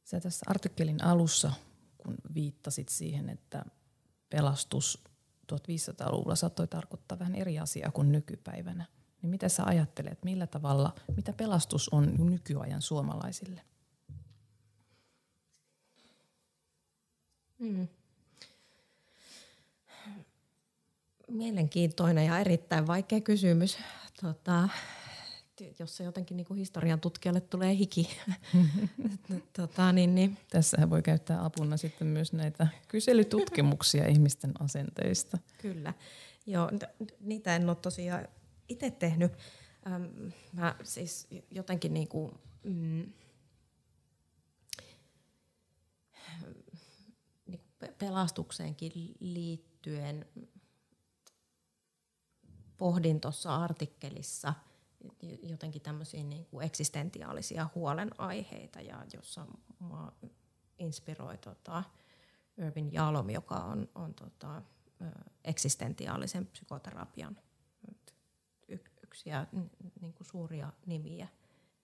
Sä 0.03 0.19
tässä 0.19 0.45
artikkelin 0.49 1.03
alussa, 1.03 1.53
kun 1.97 2.15
viittasit 2.33 2.89
siihen, 2.89 3.29
että 3.29 3.65
pelastus 4.29 5.03
1500-luvulla 5.53 6.35
saattoi 6.35 6.67
tarkoittaa 6.67 7.19
vähän 7.19 7.35
eri 7.35 7.59
asiaa 7.59 7.91
kuin 7.91 8.11
nykypäivänä, 8.11 8.85
niin 9.21 9.29
mitä 9.29 9.49
sä 9.49 9.63
ajattelet, 9.63 10.23
millä 10.23 10.47
tavalla, 10.47 10.95
mitä 11.15 11.33
pelastus 11.33 11.89
on 11.89 12.15
nykyajan 12.17 12.81
suomalaisille? 12.81 13.61
Mm. 17.59 17.87
Mielenkiintoinen 21.27 22.25
ja 22.25 22.39
erittäin 22.39 22.87
vaikea 22.87 23.21
kysymys. 23.21 23.77
Tota, 24.21 24.69
jos 25.79 25.97
se 25.97 26.03
jotenkin 26.03 26.37
niin 26.37 26.47
kuin 26.47 26.57
historian 26.57 26.99
tutkijalle 26.99 27.41
tulee 27.41 27.75
hiki. 27.75 28.09
tota, 29.57 29.91
niin, 29.91 30.15
niin. 30.15 30.37
Tässähän 30.49 30.89
voi 30.89 31.01
käyttää 31.01 31.45
apuna 31.45 31.77
sitten 31.77 32.07
myös 32.07 32.33
näitä 32.33 32.67
kyselytutkimuksia 32.87 34.07
ihmisten 34.07 34.51
asenteista. 34.59 35.37
Kyllä. 35.57 35.93
Joo, 36.45 36.71
niitä 37.19 37.55
en 37.55 37.69
ole 37.69 37.75
tosiaan 37.75 38.27
itse 38.69 38.91
tehnyt. 38.91 39.31
Ähm, 39.87 40.03
mä 40.53 40.75
siis 40.83 41.27
jotenkin 41.51 41.93
niin 41.93 42.07
kuin, 42.07 42.31
mm, 42.63 43.13
niin 47.47 47.61
pelastukseenkin 47.97 48.91
liittyen 49.19 50.25
pohdin 52.77 53.21
tuossa 53.21 53.55
artikkelissa– 53.55 54.53
jotenkin 55.43 55.81
tämmöisiä 55.81 56.23
niin 56.23 56.45
kuin 56.45 56.65
eksistentiaalisia 56.65 57.69
huolenaiheita, 57.75 58.81
ja 58.81 59.05
jossa 59.13 59.47
mua 59.79 60.13
inspiroi 60.79 61.37
tota 61.37 61.83
Irvin 62.57 62.93
Jalom, 62.93 63.29
joka 63.29 63.55
on, 63.55 63.89
on 63.95 64.13
tota, 64.13 64.61
eksistentiaalisen 65.43 66.47
psykoterapian 66.47 67.37
yksi 69.03 69.29
ja 69.29 69.47
niin 70.01 70.13
kuin 70.13 70.27
suuria 70.27 70.73
nimiä. 70.85 71.27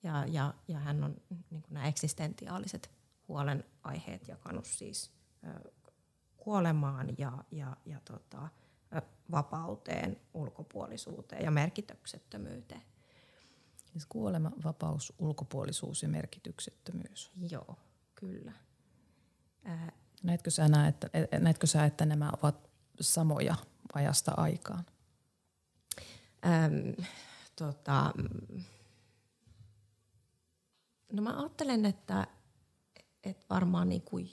Ja, 0.04 0.26
ja, 0.26 0.54
ja 0.68 0.80
hän 0.80 1.04
on 1.04 1.16
niin 1.30 1.62
kuin 1.62 1.74
nämä 1.74 1.88
eksistentiaaliset 1.88 2.92
huolenaiheet 3.28 4.28
jakanut 4.28 4.66
siis 4.66 5.12
kuolemaan 6.38 7.08
ja, 7.18 7.44
ja, 7.52 7.78
ja 7.86 8.00
tota, 8.06 8.50
vapauteen, 9.32 10.22
ulkopuolisuuteen 10.34 11.44
ja 11.44 11.52
merkityksettömyyteen. 11.52 12.82
Siis 13.98 14.06
kuolema, 14.10 14.52
vapaus, 14.64 15.14
ulkopuolisuus 15.20 16.04
ja 16.04 16.10
merkityksettömyys. 16.10 17.32
Joo, 17.52 17.76
kyllä. 18.16 18.54
Ää, 19.64 19.92
näetkö, 20.24 20.52
sä 20.52 20.68
nää, 20.68 20.88
että, 20.88 21.10
näetkö 21.40 21.68
sä, 21.68 21.86
että 21.86 22.06
nämä 22.06 22.32
ovat 22.42 22.70
samoja 23.02 23.56
ajasta 23.94 24.32
aikaan? 24.38 24.86
Ähm, 26.46 27.04
tota, 27.56 28.14
No 31.14 31.22
mä 31.22 31.40
ajattelen, 31.40 31.86
että, 31.86 32.28
että 33.24 33.46
varmaan 33.50 33.90
niin 33.90 34.02
kuin, 34.02 34.30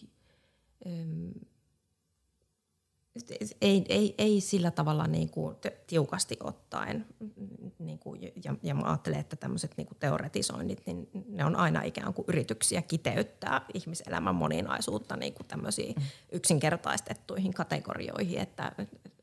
ei, 3.60 3.84
ei, 3.88 4.14
ei 4.18 4.40
sillä 4.40 4.70
tavalla 4.70 5.06
niin 5.06 5.30
kuin 5.30 5.56
tiukasti 5.86 6.36
ottaen. 6.40 7.06
Ja, 8.64 8.74
mä 8.74 8.82
ajattelen, 8.86 9.20
että 9.20 9.36
tämmöiset 9.36 9.76
niin 9.76 9.88
teoretisoinnit, 10.00 10.86
niin 10.86 11.08
ne 11.28 11.44
on 11.44 11.56
aina 11.56 11.82
ikään 11.82 12.14
kuin 12.14 12.24
yrityksiä 12.28 12.82
kiteyttää 12.82 13.60
ihmiselämän 13.74 14.34
moninaisuutta 14.34 15.16
niin 15.16 15.34
kuin 15.34 15.46
tämmöisiin 15.46 15.94
yksinkertaistettuihin 16.32 17.54
kategorioihin, 17.54 18.38
että 18.40 18.72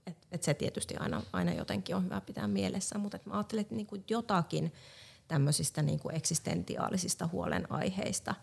et, 0.06 0.18
et 0.32 0.44
se 0.44 0.54
tietysti 0.54 0.96
aina, 0.98 1.22
aina 1.34 1.54
jotenkin 1.54 1.96
on 1.96 2.06
hyvä 2.06 2.22
pitää 2.22 2.48
mielessä, 2.48 2.98
mutta 2.98 3.20
mä 3.26 3.34
ajattelen, 3.34 3.62
että 3.62 3.76
niin 3.76 3.88
kuin 3.88 4.04
jotakin 4.10 4.74
tämmöisistä 5.28 5.82
niin 5.82 6.00
kuin 6.00 6.16
eksistentiaalisista 6.16 7.30
huolenaiheista 7.32 8.36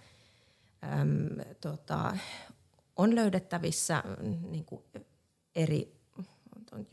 äm, 0.85 1.29
tota, 1.61 2.17
on 2.97 3.15
löydettävissä 3.15 4.03
niin 4.51 4.65
kuin 4.65 4.83
eri 5.55 5.98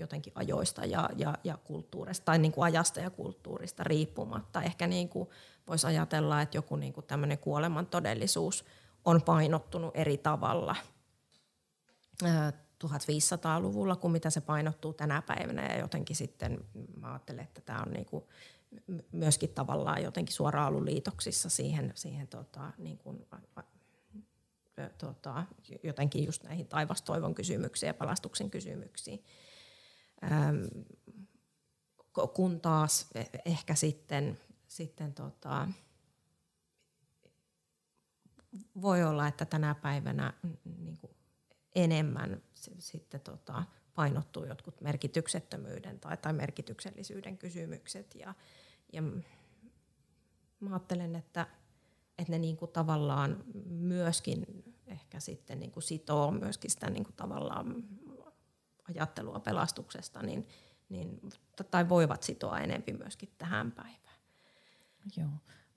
jotenkin 0.05 0.33
ajoista 0.35 0.85
ja, 0.85 1.09
ja, 1.17 1.37
ja 1.43 1.57
kulttuurista 1.57 2.25
tai 2.25 2.39
niin 2.39 2.51
kuin 2.51 2.65
ajasta 2.65 2.99
ja 2.99 3.09
kulttuurista 3.09 3.83
riippumatta. 3.83 4.61
Ehkä 4.61 4.87
niin 4.87 5.09
kuin 5.09 5.29
voisi 5.67 5.87
ajatella, 5.87 6.41
että 6.41 6.57
joku 6.57 6.75
niin 6.75 6.93
kuin 6.93 7.05
tämmöinen 7.05 7.37
kuoleman 7.37 7.85
todellisuus 7.85 8.65
on 9.05 9.21
painottunut 9.21 9.97
eri 9.97 10.17
tavalla 10.17 10.75
1500-luvulla 12.83 13.95
kuin 13.95 14.11
mitä 14.11 14.29
se 14.29 14.41
painottuu 14.41 14.93
tänä 14.93 15.21
päivänä 15.21 15.65
ja 15.65 15.79
jotenkin 15.79 16.15
sitten 16.15 16.65
mä 17.01 17.11
ajattelen, 17.11 17.43
että 17.43 17.61
tämä 17.61 17.81
on 17.81 17.93
niin 17.93 18.05
kuin 18.05 18.23
myöskin 19.11 19.49
tavallaan 19.49 20.03
jotenkin 20.03 20.35
suoraan 20.35 20.67
ollut 20.67 20.83
liitoksissa 20.83 21.49
siihen, 21.49 21.91
siihen 21.95 22.27
tota, 22.27 22.71
niin 22.77 22.97
kuin 22.97 23.27
tota, 24.97 25.43
jotenkin 25.83 26.25
just 26.25 26.43
näihin 26.43 26.67
taivastoivon 26.67 27.35
kysymyksiin 27.35 27.87
ja 27.87 27.93
palastuksen 27.93 28.49
kysymyksiin. 28.49 29.23
Kun 32.33 32.61
taas 32.61 33.07
e, 33.15 33.23
ehkä 33.45 33.75
sitten, 33.75 34.39
sitten 34.67 35.13
tota, 35.13 35.67
voi 38.81 39.03
olla, 39.03 39.27
että 39.27 39.45
tänä 39.45 39.75
päivänä 39.75 40.33
niin 40.63 40.97
kuin 40.97 41.15
enemmän 41.75 42.41
sitten 42.79 43.21
tota, 43.21 43.63
painottuu 43.95 44.45
jotkut 44.45 44.81
merkityksettömyyden 44.81 45.99
tai, 45.99 46.17
tai 46.17 46.33
merkityksellisyyden 46.33 47.37
kysymykset. 47.37 48.15
Ja, 48.15 48.33
ja 48.93 49.01
mä 50.59 50.69
ajattelen, 50.69 51.15
että, 51.15 51.47
että 52.17 52.31
ne 52.31 52.39
niin 52.39 52.57
kuin 52.57 52.71
tavallaan 52.71 53.43
myöskin 53.65 54.45
ehkä 54.87 55.19
sitten 55.19 55.59
niin 55.59 55.71
kuin 55.71 55.83
sitoo 55.83 56.31
myöskin 56.31 56.71
sitä 56.71 56.89
niin 56.89 57.03
kuin 57.03 57.15
tavallaan 57.15 57.83
ajattelua 58.89 59.39
pelastuksesta, 59.39 60.21
niin, 60.21 60.47
niin, 60.89 61.19
tai 61.71 61.89
voivat 61.89 62.23
sitoa 62.23 62.59
enemmän 62.59 62.97
myöskin 62.97 63.29
tähän 63.37 63.71
päivään. 63.71 64.19
Joo. 65.17 65.29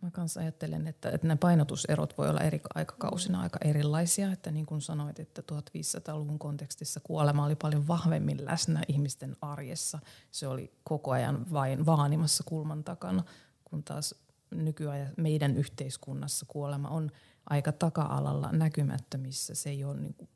Mä 0.02 0.10
kanssa 0.10 0.40
ajattelen, 0.40 0.86
että, 0.86 1.10
että 1.10 1.26
nämä 1.26 1.36
painotuserot 1.36 2.18
voi 2.18 2.28
olla 2.28 2.40
eri 2.40 2.60
aikakausina 2.74 3.40
aika 3.40 3.58
erilaisia. 3.64 4.32
Että 4.32 4.50
niin 4.50 4.66
kuin 4.66 4.80
sanoit, 4.80 5.20
että 5.20 5.42
1500-luvun 5.52 6.38
kontekstissa 6.38 7.00
kuolema 7.00 7.44
oli 7.44 7.56
paljon 7.56 7.88
vahvemmin 7.88 8.44
läsnä 8.44 8.82
ihmisten 8.88 9.36
arjessa. 9.40 9.98
Se 10.30 10.48
oli 10.48 10.72
koko 10.84 11.10
ajan 11.10 11.46
vain 11.52 11.86
vaanimassa 11.86 12.44
kulman 12.46 12.84
takana, 12.84 13.24
kun 13.64 13.82
taas 13.84 14.14
nykyajan 14.50 15.12
meidän 15.16 15.56
yhteiskunnassa 15.56 16.46
kuolema 16.48 16.88
on 16.88 17.10
aika 17.50 17.72
taka-alalla 17.72 18.52
näkymättömissä. 18.52 19.54
Se 19.54 19.70
ei 19.70 19.84
ole 19.84 19.96
niin 19.96 20.14
kuin 20.14 20.28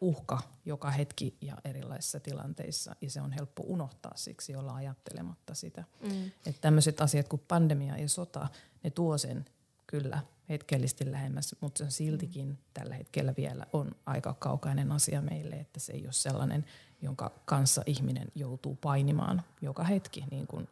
uhka 0.00 0.38
joka 0.64 0.90
hetki 0.90 1.36
ja 1.40 1.56
erilaisissa 1.64 2.20
tilanteissa 2.20 2.96
ja 3.00 3.10
se 3.10 3.20
on 3.20 3.32
helppo 3.32 3.62
unohtaa 3.66 4.12
siksi 4.14 4.56
olla 4.56 4.74
ajattelematta 4.74 5.54
sitä. 5.54 5.84
Mm. 6.00 6.26
Että 6.26 6.60
tämmöiset 6.60 7.00
asiat 7.00 7.28
kuin 7.28 7.42
pandemia 7.48 7.98
ja 7.98 8.08
sota, 8.08 8.48
ne 8.82 8.90
tuo 8.90 9.18
sen 9.18 9.44
kyllä 9.86 10.22
hetkellisesti 10.48 11.12
lähemmäs, 11.12 11.56
mutta 11.60 11.84
se 11.84 11.90
siltikin 11.90 12.46
mm. 12.46 12.56
tällä 12.74 12.94
hetkellä 12.94 13.34
vielä 13.36 13.66
on 13.72 13.90
aika 14.06 14.34
kaukainen 14.34 14.92
asia 14.92 15.22
meille, 15.22 15.56
että 15.56 15.80
se 15.80 15.92
ei 15.92 16.04
ole 16.04 16.12
sellainen, 16.12 16.64
jonka 17.02 17.32
kanssa 17.44 17.82
ihminen 17.86 18.28
joutuu 18.34 18.74
painimaan 18.76 19.42
joka 19.60 19.84
hetki, 19.84 20.24
niin 20.30 20.46
kuin, 20.46 20.68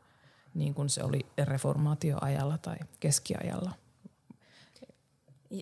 niin 0.55 0.75
kuin 0.75 0.89
se 0.91 1.03
oli 1.03 1.27
reformaatioajalla 1.39 2.59
tai 2.59 2.77
keskiajalla 3.01 3.73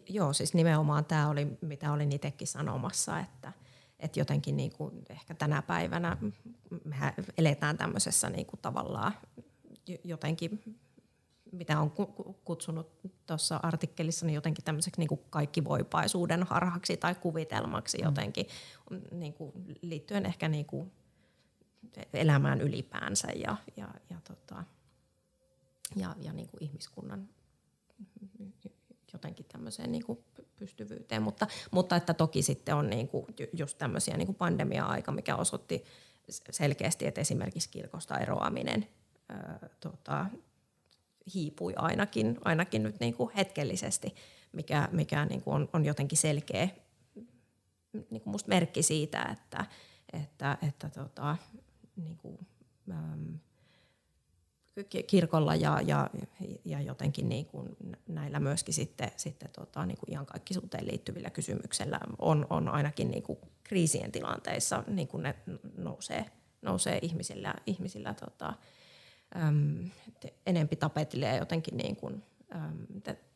Joo, 0.08 0.32
siis 0.32 0.54
nimenomaan 0.54 1.04
tämä 1.04 1.28
oli, 1.28 1.46
mitä 1.60 1.92
olin 1.92 2.12
itsekin 2.12 2.48
sanomassa, 2.48 3.20
että, 3.20 3.52
että 4.00 4.20
jotenkin 4.20 4.56
niin 4.56 4.72
kuin 4.72 5.04
ehkä 5.10 5.34
tänä 5.34 5.62
päivänä 5.62 6.16
me 6.84 7.14
eletään 7.38 7.78
tämmöisessä 7.78 8.30
niin 8.30 8.46
kuin 8.46 8.60
tavallaan 8.60 9.12
jotenkin, 10.04 10.78
mitä 11.52 11.80
on 11.80 11.90
kutsunut 12.44 12.90
tuossa 13.26 13.60
artikkelissa, 13.62 14.26
niin 14.26 14.34
jotenkin 14.34 14.64
tämmöiseksi 14.64 15.00
niin 15.00 15.08
kuin 15.08 15.20
kaikkivoipaisuuden 15.30 16.42
harhaksi 16.42 16.96
tai 16.96 17.14
kuvitelmaksi 17.14 17.98
mm. 17.98 18.04
jotenkin 18.04 18.46
niin 19.10 19.34
kuin 19.34 19.52
liittyen 19.82 20.26
ehkä 20.26 20.48
niin 20.48 20.66
kuin 20.66 20.92
elämään 22.14 22.60
ylipäänsä 22.60 23.28
ja, 23.28 23.56
ja, 23.76 23.88
ja, 24.10 24.20
tota, 24.24 24.64
ja, 25.96 26.16
ja 26.20 26.32
niin 26.32 26.48
kuin 26.48 26.64
ihmiskunnan 26.64 27.28
jotenkin 29.12 29.46
tämmöiseen 29.46 29.92
niin 29.92 30.04
kuin 30.04 30.18
pystyvyyteen, 30.56 31.22
mutta, 31.22 31.46
mutta 31.70 31.96
että 31.96 32.14
toki 32.14 32.42
sitten 32.42 32.74
on 32.74 32.90
niin 32.90 33.08
kuin 33.08 33.26
just 33.52 33.78
tämmöisiä 33.78 34.16
niin 34.16 34.26
kuin 34.26 34.36
pandemia-aika, 34.36 35.12
mikä 35.12 35.36
osoitti 35.36 35.84
selkeästi, 36.50 37.06
että 37.06 37.20
esimerkiksi 37.20 37.68
kirkosta 37.70 38.18
eroaminen 38.18 38.88
ää, 39.28 39.68
tota, 39.80 40.26
hiipui 41.34 41.72
ainakin, 41.76 42.38
ainakin 42.44 42.82
nyt 42.82 43.00
niin 43.00 43.14
kuin 43.14 43.30
hetkellisesti, 43.36 44.14
mikä, 44.52 44.88
mikä 44.92 45.24
niin 45.24 45.42
kuin 45.42 45.54
on, 45.54 45.68
on 45.72 45.84
jotenkin 45.84 46.18
selkeä 46.18 46.68
niin 47.92 48.22
kuin 48.22 48.30
musta 48.30 48.48
merkki 48.48 48.82
siitä, 48.82 49.22
että, 49.22 49.66
että, 50.12 50.58
että 50.68 50.88
tota, 50.88 51.36
niin 51.96 52.16
kuin, 52.16 52.38
äm, 52.90 53.38
kirkolla 55.06 55.54
ja, 55.54 55.80
ja, 55.80 56.10
ja 56.64 56.80
jotenkin 56.80 57.28
niin 57.28 57.46
kuin 57.46 57.76
näillä 58.08 58.40
myöskin 58.40 58.74
sitten, 58.74 59.10
sitten 59.16 59.48
tota, 59.50 59.86
niin 59.86 59.98
kuin 59.98 60.12
iankaikkisuuteen 60.12 60.86
liittyvillä 60.86 61.30
kysymyksillä 61.30 62.00
on, 62.18 62.46
on 62.50 62.68
ainakin 62.68 63.10
niin 63.10 63.22
kuin 63.22 63.38
kriisien 63.64 64.12
tilanteissa 64.12 64.84
niin 64.86 65.08
kuin 65.08 65.22
ne 65.22 65.34
nousee, 65.76 66.24
nousee 66.62 66.98
ihmisillä, 67.02 67.54
ihmisillä 67.66 68.14
tota, 68.14 68.54
äm, 69.36 69.90
enempi 70.46 70.76
tapetille 70.76 71.26
ja 71.26 71.36
jotenkin 71.36 71.76
niin 71.76 71.96
kuin, 71.96 72.22
äm, 72.54 72.86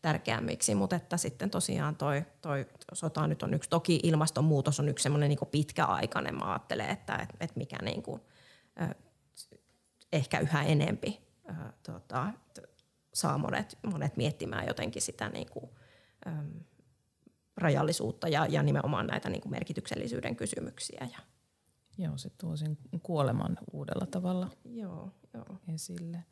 tärkeämmiksi, 0.03 0.75
mutta 0.75 0.97
että 0.97 1.17
sitten 1.17 1.51
tosiaan 1.51 1.97
toi, 1.97 2.25
toi 2.41 2.67
sota 2.93 3.27
nyt 3.27 3.43
on 3.43 3.55
yksi, 3.55 3.71
toki 3.71 4.01
ilmastonmuutos 4.03 4.81
on 4.81 4.89
yksi 4.89 5.03
semmoinen 5.03 5.29
niin 5.29 5.51
pitkäaikainen, 5.51 6.35
mä 6.35 6.53
ajattelen, 6.53 6.91
että 6.91 7.15
et, 7.17 7.29
et 7.41 7.57
mikä 7.57 7.77
niin 7.83 8.03
kuin, 8.03 8.21
äh, 8.81 8.95
ehkä 10.13 10.39
yhä 10.39 10.63
enempi 10.63 11.32
ää, 11.59 11.73
tota, 11.83 12.33
saa 13.15 13.38
monet, 13.38 13.79
monet 13.87 14.17
miettimään 14.17 14.67
jotenkin 14.67 15.03
sitä 15.03 15.29
niin 15.29 15.51
kuin, 15.51 15.71
äm, 16.27 16.61
rajallisuutta 17.57 18.29
ja, 18.29 18.47
ja 18.47 18.62
nimenomaan 18.62 19.07
näitä 19.07 19.31
niin 19.31 19.41
kuin 19.41 19.53
merkityksellisyyden 19.53 20.37
kysymyksiä. 20.37 21.09
Ja. 21.12 21.19
Joo, 21.99 22.19
se 22.19 22.31
tuo 22.31 22.57
sen 22.57 22.79
kuoleman 23.03 23.59
uudella 23.73 24.07
tavalla 24.07 24.51
joo, 24.65 25.12
joo. 25.35 25.59
esille. 25.75 26.25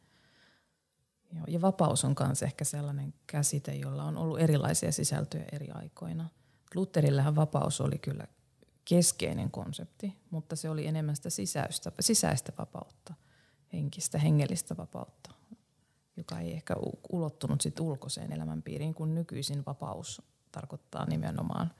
Joo, 1.33 1.45
ja 1.49 1.61
vapaus 1.61 2.05
on 2.05 2.15
myös 2.27 2.43
ehkä 2.43 2.65
sellainen 2.65 3.15
käsite, 3.27 3.75
jolla 3.75 4.05
on 4.05 4.17
ollut 4.17 4.41
erilaisia 4.41 4.93
sisältöjä 4.93 5.45
eri 5.53 5.71
aikoina. 5.71 6.29
Lutherillähän 6.75 7.37
vapaus 7.37 7.81
oli 7.81 7.99
kyllä 7.99 8.27
keskeinen 8.85 9.51
konsepti, 9.51 10.17
mutta 10.31 10.57
se 10.57 10.71
oli 10.71 10.87
enemmän 10.87 11.17
sitä 11.17 11.31
sisäistä, 11.31 11.93
sisäistä 12.01 12.53
vapautta– 12.59 13.15
henkistä, 13.73 14.19
hengellistä 14.19 14.77
vapautta, 14.77 15.31
joka 16.17 16.39
ei 16.39 16.53
ehkä 16.53 16.77
ulottunut 17.13 17.61
sit 17.61 17.81
ulkoiseen 17.81 18.33
elämänpiiriin, 18.33 18.95
kun 18.95 19.15
nykyisin 19.15 19.65
vapaus 19.67 20.23
tarkoittaa 20.53 21.07
nimenomaan 21.07 21.75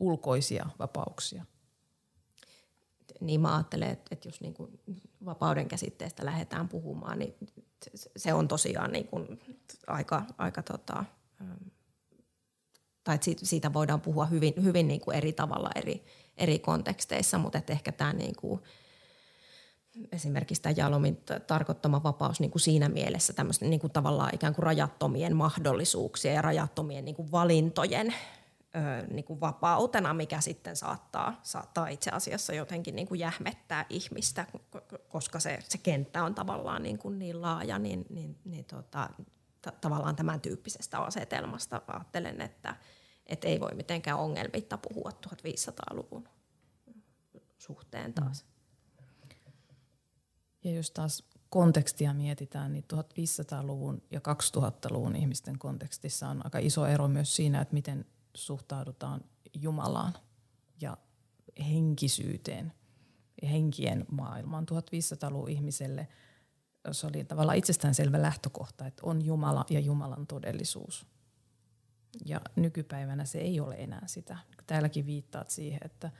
ulkoisia 0.00 0.66
vapauksia. 0.78 1.44
Niin 3.20 3.40
mä 3.40 3.54
ajattelen, 3.56 3.90
että, 3.90 4.28
jos 4.28 4.40
niin 4.40 4.54
kuin 4.54 4.80
vapauden 5.24 5.68
käsitteestä 5.68 6.24
lähdetään 6.24 6.68
puhumaan, 6.68 7.18
niin 7.18 7.34
se 8.16 8.34
on 8.34 8.48
tosiaan 8.48 8.92
niin 8.92 9.08
kuin 9.08 9.40
aika, 9.86 10.24
aika 10.38 10.62
tota, 10.62 11.04
tai 13.04 13.18
siitä 13.42 13.72
voidaan 13.72 14.00
puhua 14.00 14.26
hyvin, 14.26 14.54
hyvin 14.62 14.88
niin 14.88 15.00
kuin 15.00 15.16
eri 15.16 15.32
tavalla 15.32 15.70
eri, 15.74 16.04
eri 16.36 16.58
konteksteissa, 16.58 17.38
mutta 17.38 17.58
että 17.58 17.72
ehkä 17.72 17.92
tämä 17.92 18.12
niin 18.12 18.36
kuin, 18.36 18.60
esimerkiksi 20.12 20.62
tämä 20.62 20.74
Jalomin 20.76 21.18
tarkoittama 21.46 22.02
vapaus 22.02 22.40
niin 22.40 22.50
kuin 22.50 22.62
siinä 22.62 22.88
mielessä 22.88 23.32
tämmöisten 23.32 23.70
niin 23.70 23.80
kuin 23.80 23.92
tavallaan 23.92 24.34
ikään 24.34 24.54
kuin 24.54 24.62
rajattomien 24.62 25.36
mahdollisuuksien 25.36 26.34
ja 26.34 26.42
rajattomien 26.42 27.04
niin 27.04 27.14
kuin 27.14 27.32
valintojen 27.32 28.14
niin 29.10 29.24
kuin 29.24 29.40
vapautena, 29.40 30.14
mikä 30.14 30.40
sitten 30.40 30.76
saattaa, 30.76 31.40
saattaa 31.42 31.88
itse 31.88 32.10
asiassa 32.10 32.52
jotenkin 32.52 32.96
niin 32.96 33.08
kuin 33.08 33.20
jähmettää 33.20 33.86
ihmistä, 33.90 34.46
koska 35.08 35.40
se, 35.40 35.58
se 35.68 35.78
kenttä 35.78 36.24
on 36.24 36.34
tavallaan 36.34 36.82
niin, 36.82 36.98
kuin 36.98 37.18
niin 37.18 37.42
laaja, 37.42 37.78
niin, 37.78 38.06
niin, 38.10 38.36
niin 38.44 38.64
tota, 38.64 39.10
tavallaan 39.80 40.16
tämän 40.16 40.40
tyyppisestä 40.40 40.98
asetelmasta 40.98 41.82
ajattelen, 41.86 42.40
että 42.40 42.76
et 43.26 43.44
ei 43.44 43.60
voi 43.60 43.74
mitenkään 43.74 44.18
ongelmitta 44.18 44.78
puhua 44.78 45.10
1500-luvun 45.26 46.28
suhteen 47.58 48.12
taas. 48.12 48.44
Ja 50.68 50.74
jos 50.74 50.90
taas 50.90 51.24
kontekstia 51.50 52.14
mietitään, 52.14 52.72
niin 52.72 52.84
1500-luvun 52.94 54.02
ja 54.10 54.20
2000-luvun 54.20 55.16
ihmisten 55.16 55.58
kontekstissa 55.58 56.28
on 56.28 56.40
aika 56.44 56.58
iso 56.58 56.86
ero 56.86 57.08
myös 57.08 57.36
siinä, 57.36 57.60
että 57.60 57.74
miten 57.74 58.04
suhtaudutaan 58.34 59.20
Jumalaan 59.54 60.12
ja 60.80 60.96
henkisyyteen 61.70 62.72
henkien 63.42 64.06
maailmaan. 64.10 64.66
1500-luvun 64.70 65.50
ihmiselle 65.50 66.08
se 66.92 67.06
oli 67.06 67.24
tavallaan 67.24 67.58
itsestäänselvä 67.58 68.22
lähtökohta, 68.22 68.86
että 68.86 69.02
on 69.04 69.24
Jumala 69.24 69.64
ja 69.70 69.80
Jumalan 69.80 70.26
todellisuus. 70.26 71.06
Ja 72.24 72.40
nykypäivänä 72.56 73.24
se 73.24 73.38
ei 73.38 73.60
ole 73.60 73.74
enää 73.74 74.06
sitä. 74.06 74.38
Täälläkin 74.66 75.06
viittaat 75.06 75.50
siihen, 75.50 75.80
että 75.84 76.10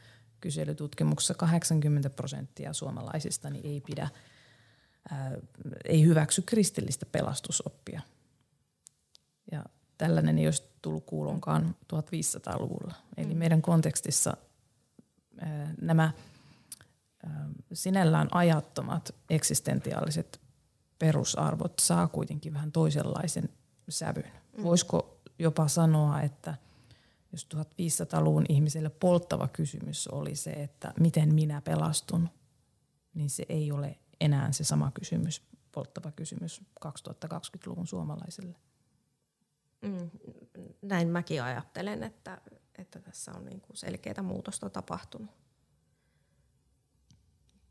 kyselytutkimuksessa 0.40 1.34
80 1.34 2.10
prosenttia 2.10 2.72
suomalaisista 2.72 3.50
niin 3.50 3.66
ei 3.66 3.80
pidä, 3.80 4.08
ää, 5.10 5.32
ei 5.84 6.04
hyväksy 6.04 6.42
kristillistä 6.42 7.06
pelastusoppia. 7.06 8.00
Ja 9.52 9.64
tällainen 9.98 10.38
ei 10.38 10.46
olisi 10.46 10.62
tullut 10.82 11.06
kuulonkaan 11.06 11.76
1500-luvulla. 11.94 12.94
Eli 13.16 13.34
mm. 13.34 13.38
meidän 13.38 13.62
kontekstissa 13.62 14.36
ää, 15.40 15.74
nämä 15.80 16.12
ää, 17.26 17.48
sinällään 17.72 18.28
ajattomat 18.30 19.14
eksistentiaaliset 19.30 20.40
perusarvot 20.98 21.72
saa 21.80 22.08
kuitenkin 22.08 22.54
vähän 22.54 22.72
toisenlaisen 22.72 23.48
sävyn. 23.88 24.32
Mm. 24.56 24.62
Voisiko 24.62 25.20
jopa 25.38 25.68
sanoa, 25.68 26.20
että 26.20 26.54
jos 27.32 27.48
1500-luvun 27.54 28.46
ihmiselle 28.48 28.90
polttava 28.90 29.48
kysymys 29.48 30.08
oli 30.08 30.34
se, 30.34 30.50
että 30.50 30.92
miten 31.00 31.34
minä 31.34 31.60
pelastun, 31.60 32.28
niin 33.14 33.30
se 33.30 33.46
ei 33.48 33.72
ole 33.72 33.98
enää 34.20 34.52
se 34.52 34.64
sama 34.64 34.90
kysymys, 34.94 35.42
polttava 35.72 36.12
kysymys 36.12 36.62
2020-luvun 36.86 37.86
suomalaisille. 37.86 38.56
Mm, 39.82 40.10
näin 40.82 41.08
mäkin 41.08 41.42
ajattelen, 41.42 42.02
että, 42.02 42.40
että 42.78 43.00
tässä 43.00 43.32
on 43.32 43.44
niin 43.44 43.60
kuin 43.60 43.76
selkeää 43.76 44.22
muutosta 44.22 44.70
tapahtunut. 44.70 45.30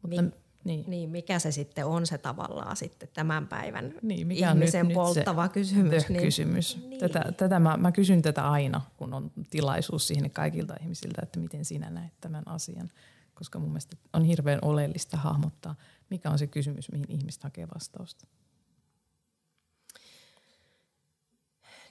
Mutta, 0.01 0.21
Mi- 0.21 0.31
niin. 0.63 0.83
niin. 0.87 1.09
mikä 1.09 1.39
se 1.39 1.51
sitten 1.51 1.85
on 1.85 2.07
se 2.07 2.17
tavallaan 2.17 2.75
sitten 2.75 3.09
tämän 3.13 3.47
päivän 3.47 3.93
niin, 4.01 4.27
mikä 4.27 4.51
ihmisen 4.51 4.81
on 4.81 4.87
nyt, 4.87 4.95
polttava 4.95 5.43
nyt 5.43 5.53
kysymys. 5.53 6.09
Niin, 6.09 6.21
kysymys. 6.21 6.77
Niin. 6.77 6.99
Tätä, 6.99 7.31
tätä 7.37 7.59
mä, 7.59 7.77
mä 7.77 7.91
kysyn 7.91 8.21
tätä 8.21 8.51
aina, 8.51 8.81
kun 8.97 9.13
on 9.13 9.31
tilaisuus 9.49 10.07
siihen 10.07 10.31
kaikilta 10.31 10.75
ihmisiltä, 10.81 11.21
että 11.23 11.39
miten 11.39 11.65
sinä 11.65 11.89
näet 11.89 12.13
tämän 12.21 12.47
asian. 12.47 12.89
Koska 13.37 13.59
mun 13.59 13.69
mielestä 13.69 13.97
on 14.13 14.23
hirveän 14.23 14.59
oleellista 14.61 15.17
hahmottaa, 15.17 15.75
mikä 16.09 16.29
on 16.29 16.39
se 16.39 16.47
kysymys, 16.47 16.91
mihin 16.91 17.11
ihmiset 17.11 17.43
hakee 17.43 17.67
vastausta. 17.75 18.27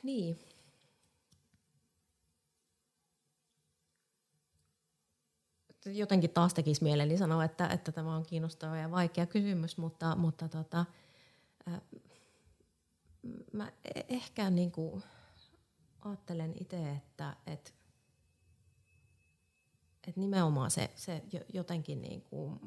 Niin. 0.03 0.39
Jotenkin 5.85 6.31
taas 6.31 6.55
tekisi 6.55 6.83
mieleni 6.83 7.19
sanoa, 7.19 7.45
että, 7.45 7.69
että 7.69 7.93
tämä 7.93 8.17
on 8.17 8.27
kiinnostava 8.27 8.77
ja 8.77 8.91
vaikea 8.91 9.27
kysymys, 9.27 9.77
mutta, 9.77 10.17
mutta 10.17 10.49
tota, 10.49 10.85
äh, 11.69 11.81
mä 13.53 13.73
e-, 13.95 14.01
ehkä 14.09 14.51
niin 14.51 14.73
kuin 14.73 15.03
ajattelen 16.01 16.55
itse, 16.61 16.91
että, 16.91 17.37
että, 17.47 17.71
että 20.07 20.21
nimenomaan 20.21 20.71
se, 20.71 20.91
se 20.95 21.23
jotenkin 21.53 22.03
niin 22.03 22.23
kuin 22.23 22.61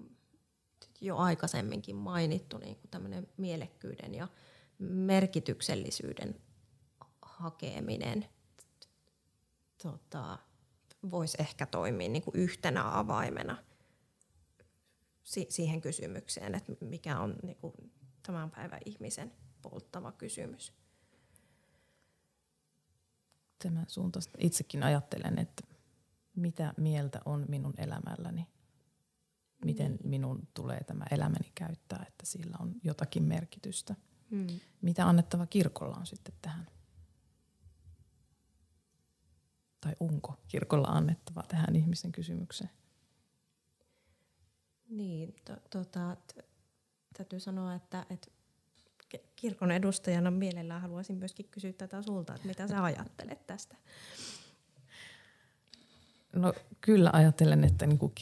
jo 1.01 1.17
aikaisemminkin 1.17 1.95
mainittu 1.95 2.57
niin 2.57 2.75
kuin 2.75 2.91
tämmöinen 2.91 3.27
mielekkyyden 3.37 4.15
ja 4.15 4.27
merkityksellisyyden 4.79 6.41
hakeminen 7.21 8.25
tota, 9.83 10.39
voisi 11.11 11.37
ehkä 11.39 11.65
toimia 11.65 12.09
niin 12.09 12.23
kuin 12.23 12.35
yhtenä 12.35 12.97
avaimena 12.99 13.57
si- 15.23 15.47
siihen 15.49 15.81
kysymykseen, 15.81 16.55
että 16.55 16.71
mikä 16.81 17.19
on 17.19 17.35
niin 17.43 17.57
kuin 17.57 17.73
tämän 18.23 18.51
päivän 18.51 18.79
ihmisen 18.85 19.33
polttava 19.61 20.11
kysymys. 20.11 20.73
Tämän 23.63 23.85
suuntaista 23.87 24.37
itsekin 24.41 24.83
ajattelen, 24.83 25.39
että 25.39 25.63
mitä 26.39 26.73
mieltä 26.77 27.21
on 27.25 27.45
minun 27.49 27.73
elämälläni, 27.77 28.47
miten 29.65 29.91
niin. 29.91 30.09
minun 30.09 30.47
tulee 30.53 30.83
tämä 30.83 31.05
elämäni 31.11 31.51
käyttää, 31.55 32.05
että 32.07 32.25
sillä 32.25 32.57
on 32.59 32.75
jotakin 32.83 33.23
merkitystä. 33.23 33.95
Hmm. 34.31 34.47
Mitä 34.81 35.09
annettava 35.09 35.45
kirkolla 35.45 35.95
on 35.95 36.05
sitten 36.05 36.33
tähän? 36.41 36.67
tai 39.81 39.95
onko 39.99 40.37
kirkolla 40.47 40.87
annettava 40.87 41.43
tähän 41.47 41.75
ihmisen 41.75 42.11
kysymykseen? 42.11 42.69
Niin, 44.89 45.35
to, 45.45 45.57
tota, 45.69 46.17
täytyy 47.17 47.39
sanoa, 47.39 47.75
että, 47.75 48.05
että 48.09 48.27
kirkon 49.35 49.71
edustajana 49.71 50.31
mielellään 50.31 50.81
haluaisin 50.81 51.15
myöskin 51.15 51.47
kysyä 51.51 51.73
tätä 51.73 52.01
sulta, 52.01 52.35
että 52.35 52.47
mitä 52.47 52.67
sä 52.67 52.83
ajattelet 52.83 53.47
tästä? 53.47 53.75
No 56.35 56.53
kyllä 56.81 57.09
ajattelen, 57.13 57.63
että 57.63 57.87
niin 57.87 57.99
kuin 57.99 58.13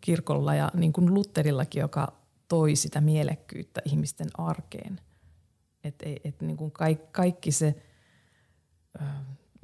kirkolla 0.00 0.54
ja 0.54 0.70
niin 0.74 0.92
kuin 0.92 1.14
Luterillakin, 1.14 1.80
joka 1.80 2.12
toi 2.48 2.76
sitä 2.76 3.00
mielekkyyttä 3.00 3.80
ihmisten 3.84 4.28
arkeen. 4.38 5.00
Että 5.84 6.06
et, 6.24 6.42
niin 6.42 6.56
kuin 6.56 6.72
kaikki 7.12 7.52
se 7.52 7.74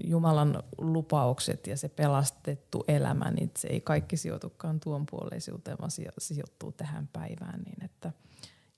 Jumalan 0.05 0.63
lupaukset 0.79 1.67
ja 1.67 1.77
se 1.77 1.89
pelastettu 1.89 2.85
elämä, 2.89 3.31
niin 3.31 3.51
se 3.59 3.69
ei 3.69 3.81
kaikki 3.81 4.17
sijoitukaan 4.17 4.81
tuon 4.81 5.07
puoleisuuteen, 5.11 5.79
vaan 5.81 5.91
sijoittuu 6.19 6.73
tähän 6.73 7.09
päivään. 7.13 7.63
Niin 7.63 7.85
että 7.85 8.13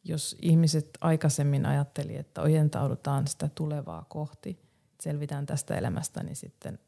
jos 0.05 0.37
ihmiset 0.43 0.91
aikaisemmin 1.01 1.67
ajatteli, 1.67 2.17
että 2.17 2.43
ojentaudutaan 2.43 3.27
sitä 3.27 3.51
tulevaa 3.55 4.07
kohti, 4.09 4.59
selvitään 5.01 5.47
tästä 5.47 5.75
elämästä, 5.75 6.23
niin 6.23 6.37
sitten 6.37 6.79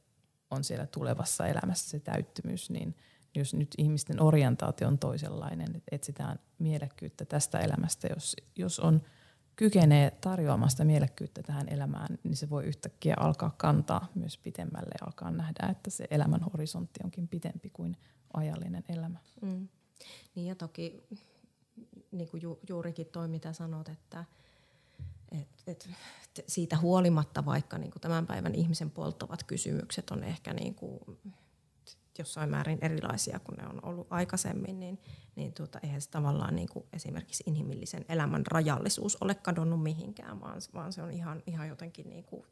on 0.52 0.64
siellä 0.64 0.86
tulevassa 0.86 1.46
elämässä 1.46 1.90
se 1.90 2.00
täyttymys, 2.00 2.70
niin 2.70 2.94
jos 3.34 3.54
nyt 3.54 3.74
ihmisten 3.78 4.22
orientaatio 4.22 4.88
on 4.88 4.98
toisenlainen, 4.98 5.76
että 5.76 5.96
etsitään 5.96 6.38
mielekkyyttä 6.58 7.24
tästä 7.24 7.58
elämästä, 7.58 8.08
jos, 8.10 8.36
jos 8.56 8.80
on– 8.80 9.02
kykenee 9.56 10.10
tarjoamaan 10.20 10.70
sitä 10.70 10.84
mielekkyyttä 10.84 11.42
tähän 11.42 11.68
elämään, 11.68 12.18
niin 12.24 12.36
se 12.36 12.50
voi 12.50 12.64
yhtäkkiä 12.64 13.14
alkaa 13.18 13.54
kantaa 13.56 14.08
myös 14.14 14.38
pitemmälle 14.38 14.90
ja 15.00 15.06
alkaa 15.06 15.30
nähdä, 15.30 15.68
että 15.70 15.90
se 15.90 16.06
elämän 16.10 16.42
horisontti 16.52 17.00
onkin 17.04 17.28
pitempi 17.28 17.70
kuin 17.70 17.96
ajallinen 18.34 18.84
elämä. 18.88 19.18
Mm. 19.42 19.68
Niin 20.34 20.46
ja 20.46 20.54
toki 20.54 21.02
niin 22.12 22.28
kuin 22.28 22.42
ju, 22.42 22.60
juurikin 22.68 23.06
toi, 23.06 23.28
mitä 23.28 23.52
sanot, 23.52 23.88
että 23.88 24.24
et, 25.40 25.48
et, 25.66 25.88
siitä 26.46 26.78
huolimatta 26.78 27.44
vaikka 27.44 27.78
niin 27.78 27.90
kuin 27.90 28.02
tämän 28.02 28.26
päivän 28.26 28.54
ihmisen 28.54 28.90
polttavat 28.90 29.44
kysymykset 29.44 30.10
on 30.10 30.24
ehkä 30.24 30.54
niin 30.54 30.74
kuin 30.74 31.00
jossain 32.18 32.50
määrin 32.50 32.78
erilaisia 32.82 33.38
kuin 33.38 33.56
ne 33.56 33.66
on 33.66 33.84
ollut 33.84 34.06
aikaisemmin, 34.10 34.80
niin, 34.80 34.98
niin 35.36 35.52
tuota, 35.52 35.80
eihän 35.82 36.00
se 36.00 36.10
tavallaan 36.10 36.56
niin 36.56 36.68
kuin 36.68 36.84
esimerkiksi 36.92 37.44
inhimillisen 37.46 38.04
elämän 38.08 38.46
rajallisuus 38.46 39.16
ole 39.20 39.34
kadonnut 39.34 39.82
mihinkään, 39.82 40.40
vaan, 40.40 40.60
vaan 40.74 40.92
se 40.92 41.02
on 41.02 41.10
ihan, 41.10 41.42
ihan 41.46 41.68
jotenkin 41.68 42.08
niin 42.08 42.24
kuin 42.24 42.44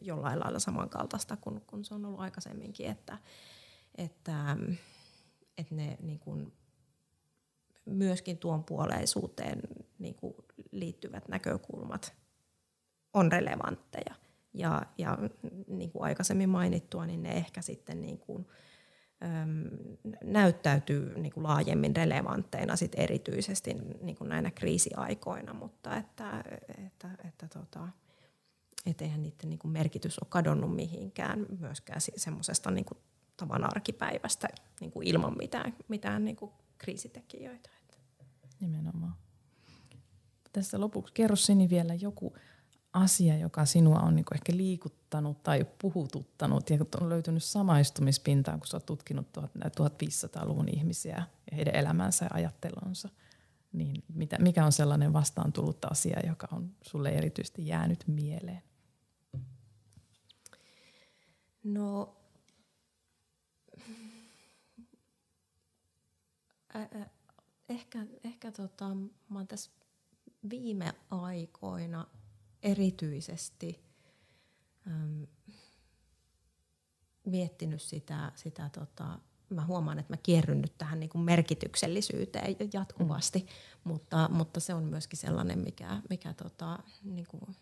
jollain 0.00 0.40
lailla 0.40 0.58
samankaltaista 0.58 1.36
kuin, 1.36 1.60
kuin 1.66 1.84
se 1.84 1.94
on 1.94 2.04
ollut 2.04 2.20
aikaisemminkin, 2.20 2.86
että, 2.86 3.18
että, 3.94 4.56
että 5.58 5.74
ne 5.74 5.96
niin 6.02 6.18
kuin 6.18 6.52
myöskin 7.84 8.38
tuon 8.38 8.64
puoleisuuteen 8.64 9.60
niin 9.98 10.14
kuin 10.14 10.34
liittyvät 10.74 11.28
näkökulmat 11.28 12.14
on 13.12 13.32
relevantteja. 13.32 14.14
Ja, 14.54 14.82
ja 14.98 15.18
niin 15.68 15.90
kuin 15.90 16.04
aikaisemmin 16.04 16.48
mainittua, 16.48 17.06
niin 17.06 17.22
ne 17.22 17.32
ehkä 17.32 17.62
sitten 17.62 18.00
niin 18.00 18.18
kuin, 18.18 18.46
näyttäytyy 20.24 21.18
niin 21.18 21.32
kuin 21.32 21.44
laajemmin 21.44 21.96
relevantteina 21.96 22.76
sit 22.76 22.92
erityisesti 22.96 23.74
niin 24.00 24.16
kuin 24.16 24.28
näinä 24.28 24.50
kriisiaikoina, 24.50 25.54
mutta 25.54 25.96
että, 25.96 26.44
että, 26.86 27.08
että 27.28 27.48
tota, 27.48 27.88
et 28.86 29.02
eihän 29.02 29.22
niiden 29.22 29.50
niin 29.50 29.58
kuin 29.58 29.72
merkitys 29.72 30.18
ole 30.18 30.26
kadonnut 30.30 30.74
mihinkään 30.74 31.46
myöskään 31.60 32.00
semmoisesta 32.16 32.70
niin 32.70 32.86
tavan 33.36 33.64
arkipäivästä 33.64 34.48
niin 34.80 34.90
kuin 34.90 35.06
ilman 35.06 35.36
mitään, 35.38 35.76
mitään 35.88 36.24
niin 36.24 36.36
kuin 36.36 36.52
kriisitekijöitä. 36.78 37.70
Nimenomaan. 38.60 39.23
Tässä 40.54 40.80
lopuksi 40.80 41.14
kerro 41.14 41.36
Sini 41.36 41.70
vielä 41.70 41.94
joku 41.94 42.36
asia, 42.92 43.36
joka 43.36 43.64
sinua 43.64 43.98
on 43.98 44.16
niin 44.16 44.24
ehkä 44.34 44.56
liikuttanut 44.56 45.42
tai 45.42 45.66
puhututtanut 45.82 46.70
ja 46.70 46.78
on 47.00 47.08
löytynyt 47.08 47.44
samaistumispintaan, 47.44 48.60
kun 48.60 48.66
oot 48.72 48.86
tutkinut 48.86 49.26
1500-luvun 49.36 50.68
ihmisiä 50.68 51.16
ja 51.16 51.56
heidän 51.56 51.74
elämänsä 51.74 52.24
ja 52.24 52.30
ajattelunsa. 52.34 53.08
Niin 53.72 54.04
mitä, 54.14 54.38
mikä 54.38 54.64
on 54.64 54.72
sellainen 54.72 55.12
vastaan 55.12 55.52
tullut 55.52 55.84
asia, 55.84 56.20
joka 56.26 56.48
on 56.52 56.70
sulle 56.82 57.10
erityisesti 57.10 57.66
jäänyt 57.66 58.04
mieleen? 58.06 58.62
No, 61.64 62.16
äh, 66.76 67.10
ehkä, 67.68 68.06
ehkä 68.24 68.52
tota, 68.52 68.94
mä 69.28 69.38
oon 69.38 69.46
tässä 69.46 69.70
viime 70.50 70.92
aikoina– 71.10 72.06
erityisesti 72.64 73.84
äm, 74.86 75.26
miettinyt 77.26 77.82
sitä, 77.82 78.32
sitä 78.34 78.68
tota, 78.68 79.18
mä 79.50 79.66
huomaan, 79.66 79.98
että 79.98 80.12
mä 80.12 80.16
kierryn 80.16 80.60
nyt 80.60 80.78
tähän 80.78 81.00
niin 81.00 81.10
kuin 81.10 81.22
merkityksellisyyteen 81.22 82.56
jatkuvasti, 82.72 83.38
mm. 83.38 83.46
mutta, 83.84 84.28
mutta 84.32 84.60
se 84.60 84.74
on 84.74 84.84
myöskin 84.84 85.18
sellainen, 85.18 85.58
mikä, 85.58 86.02
mikä 86.10 86.32
tota, 86.34 86.78
niin 87.02 87.26
kuin 87.28 87.56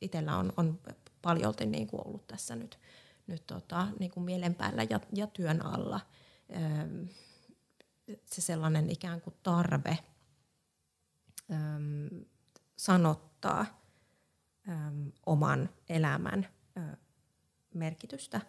itsellä 0.00 0.36
on, 0.36 0.52
on 0.56 0.80
paljolti 1.22 1.66
niin 1.66 1.86
kuin 1.86 2.06
ollut 2.06 2.26
tässä 2.26 2.56
nyt, 2.56 2.78
nyt 3.26 3.46
tota, 3.46 3.88
niin 3.98 4.10
kuin 4.10 4.24
mielen 4.24 4.54
päällä 4.54 4.86
ja, 4.90 5.00
ja 5.12 5.26
työn 5.26 5.66
alla. 5.66 6.00
Se 8.26 8.40
sellainen 8.40 8.90
ikään 8.90 9.20
kuin 9.20 9.34
tarve 9.42 9.98
öm, 11.50 12.24
sanottaa 12.76 13.66
äm, 14.68 15.12
oman 15.26 15.68
elämän 15.88 16.46
ä, 16.78 16.96
merkitystä. 17.74 18.40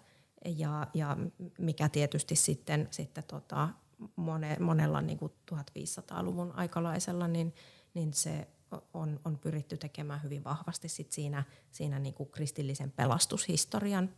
Ja, 0.45 0.87
ja 0.93 1.17
mikä 1.59 1.89
tietysti 1.89 2.35
sitten, 2.35 2.87
sitten 2.91 3.23
tota, 3.23 3.69
mone, 4.15 4.57
monella 4.59 5.01
niin 5.01 5.17
kuin 5.17 5.31
1500-luvun 5.51 6.51
aikalaisella, 6.55 7.27
niin, 7.27 7.53
niin 7.93 8.13
se 8.13 8.47
on, 8.93 9.19
on 9.25 9.37
pyritty 9.37 9.77
tekemään 9.77 10.23
hyvin 10.23 10.43
vahvasti 10.43 10.89
sit 10.89 11.11
siinä, 11.11 11.43
siinä 11.71 11.99
niin 11.99 12.13
kuin 12.13 12.29
kristillisen 12.29 12.91
pelastushistorian 12.91 14.09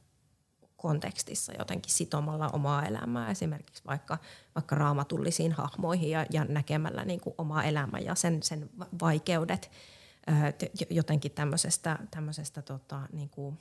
kontekstissa 0.81 1.53
jotenkin 1.59 1.91
sitomalla 1.91 2.49
omaa 2.53 2.85
elämää 2.85 3.31
esimerkiksi 3.31 3.83
vaikka, 3.87 4.17
vaikka 4.55 4.75
raamatullisiin 4.75 5.51
hahmoihin 5.51 6.09
ja, 6.09 6.25
ja 6.31 6.45
näkemällä 6.45 7.05
niin 7.05 7.19
kuin 7.19 7.35
omaa 7.37 7.63
elämää 7.63 7.99
ja 7.99 8.15
sen, 8.15 8.43
sen 8.43 8.69
vaikeudet 9.01 9.71
jotenkin 10.89 11.31
tämmöisestä, 11.31 11.99
tämmöisestä 12.11 12.61
tota, 12.61 13.01
niin 13.13 13.29
kuin, 13.29 13.59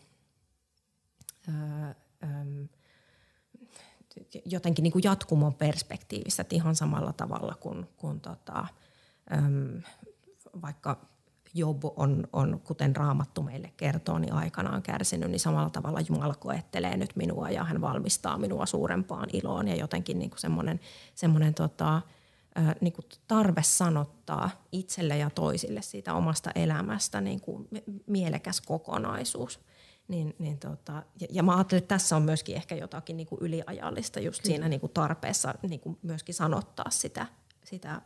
jotenkin 4.45 4.83
niin 4.83 4.93
kuin 4.93 5.03
jatkumon 5.05 5.55
perspektiivistä, 5.55 6.45
ihan 6.51 6.77
samalla 6.77 7.13
tavalla 7.13 7.55
kuin, 7.61 7.87
kuin 7.97 8.21
tota, 8.21 8.67
vaikka 10.63 11.09
Job 11.55 11.85
on, 11.85 12.29
on, 12.33 12.61
kuten 12.65 12.97
Raamattu 12.97 13.43
meille 13.43 13.73
kertoo, 13.77 14.19
niin 14.19 14.33
aikanaan 14.33 14.83
kärsinyt, 14.83 15.31
niin 15.31 15.41
samalla 15.41 15.71
tavalla 15.71 16.01
Jumala 16.01 16.35
koettelee 16.35 16.97
nyt 16.97 17.17
minua 17.17 17.51
ja 17.51 17.65
hän 17.65 17.81
valmistaa 17.81 18.39
minua 18.39 18.67
suurempaan 18.67 19.29
iloon 19.33 19.69
ja 19.69 19.77
jotenkin 19.77 20.19
niin 20.19 20.31
kuin 20.31 20.41
semmoinen, 20.41 20.81
semmoinen 21.15 21.55
tota, 21.55 22.03
niin 22.81 22.93
kuin 22.93 23.07
tarve 23.29 23.63
sanottaa 23.63 24.51
itselle 24.73 25.19
ja 25.19 25.31
toisille 25.31 25.83
siitä 25.83 26.15
omasta 26.15 26.51
elämästä 26.55 27.21
niin 27.21 27.41
kuin 27.41 27.69
mielekäs 28.07 28.61
kokonaisuus. 28.61 29.61
Niin, 30.09 30.35
niin 30.39 30.59
tota, 30.59 31.03
ja, 31.21 31.27
ja 31.31 31.43
mä 31.43 31.55
ajattelin, 31.57 31.83
että 31.83 31.95
tässä 31.95 32.17
on 32.17 32.23
myöskin 32.23 32.57
ehkä 32.57 32.75
jotakin 32.75 33.17
niin 33.17 33.27
kuin 33.27 33.39
yliajallista 33.43 34.21
just 34.21 34.45
siinä 34.45 34.69
niin 34.69 34.81
kuin 34.81 34.93
tarpeessa 34.93 35.55
niin 35.69 35.81
kuin 35.81 35.99
myöskin 36.03 36.35
sanottaa 36.35 36.91
sitä, 36.91 37.27
sitä 37.65 38.03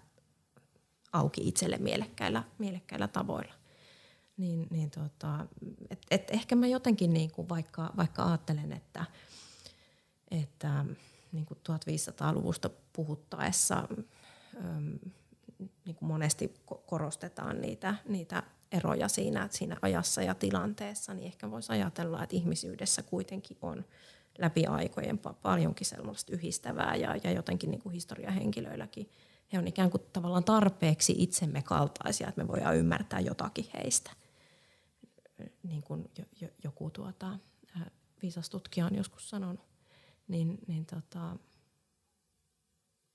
auki 1.12 1.48
itselle 1.48 1.78
mielekkäillä, 1.78 2.44
mielekkäillä 2.58 3.08
tavoilla. 3.08 3.54
Niin, 4.36 4.66
niin 4.70 4.90
tota, 4.90 5.46
et, 5.90 6.06
et 6.10 6.30
ehkä 6.30 6.56
mä 6.56 6.66
jotenkin 6.66 7.12
niin 7.12 7.30
kuin 7.30 7.48
vaikka, 7.48 7.92
vaikka 7.96 8.24
ajattelen, 8.24 8.72
että, 8.72 9.04
että 10.30 10.84
niin 11.32 11.46
kuin 11.46 11.58
1500-luvusta 11.68 12.70
puhuttaessa 12.92 13.88
niin 15.84 15.94
kuin 15.94 16.08
monesti 16.08 16.54
korostetaan 16.86 17.60
niitä, 17.60 17.94
niitä 18.08 18.42
eroja 18.72 19.08
siinä, 19.08 19.48
siinä 19.50 19.76
ajassa 19.82 20.22
ja 20.22 20.34
tilanteessa, 20.34 21.14
niin 21.14 21.26
ehkä 21.26 21.50
voisi 21.50 21.72
ajatella, 21.72 22.22
että 22.22 22.36
ihmisyydessä 22.36 23.02
kuitenkin 23.02 23.56
on 23.62 23.84
läpi 24.38 24.66
aikojen 24.66 25.18
paljonkin 25.42 25.86
sellaista 25.86 26.32
yhdistävää 26.32 26.96
ja, 26.96 27.16
ja 27.24 27.30
jotenkin 27.32 27.70
niin 27.70 27.82
kuin 27.82 27.92
historiahenkilöilläkin 27.92 29.10
he 29.52 29.58
on 29.58 29.68
ikään 29.68 29.90
kuin 29.90 30.02
tavallaan 30.12 30.44
tarpeeksi 30.44 31.14
itsemme 31.18 31.62
kaltaisia, 31.62 32.28
että 32.28 32.42
me 32.42 32.48
voidaan 32.48 32.76
ymmärtää 32.76 33.20
jotakin 33.20 33.66
heistä. 33.74 34.10
Niin 35.62 35.82
kuin 35.82 36.10
joku 36.64 36.90
tuota, 36.90 37.38
viisas 38.22 38.50
tutkija 38.50 38.86
on 38.86 38.94
joskus 38.94 39.30
sanonut, 39.30 39.60
niin, 40.28 40.58
niin 40.66 40.86
tota, 40.86 41.36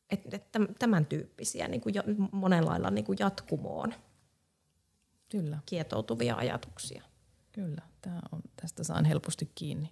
et, 0.10 0.34
et 0.34 0.48
tämän 0.80 1.06
tyyppisiä 1.06 1.68
niin 1.68 1.82
kuin 1.82 1.96
jo, 1.96 2.04
monella 2.32 2.70
lailla 2.70 2.92
niin 2.92 3.06
kuin 3.06 3.18
jatkumoon 3.20 3.94
Kyllä. 5.30 5.60
kietoutuvia 5.66 6.36
ajatuksia. 6.36 7.04
Kyllä, 7.52 7.82
Tämä 8.02 8.22
on, 8.32 8.42
tästä 8.62 8.84
saan 8.84 9.06
helposti 9.06 9.52
kiinni. 9.56 9.92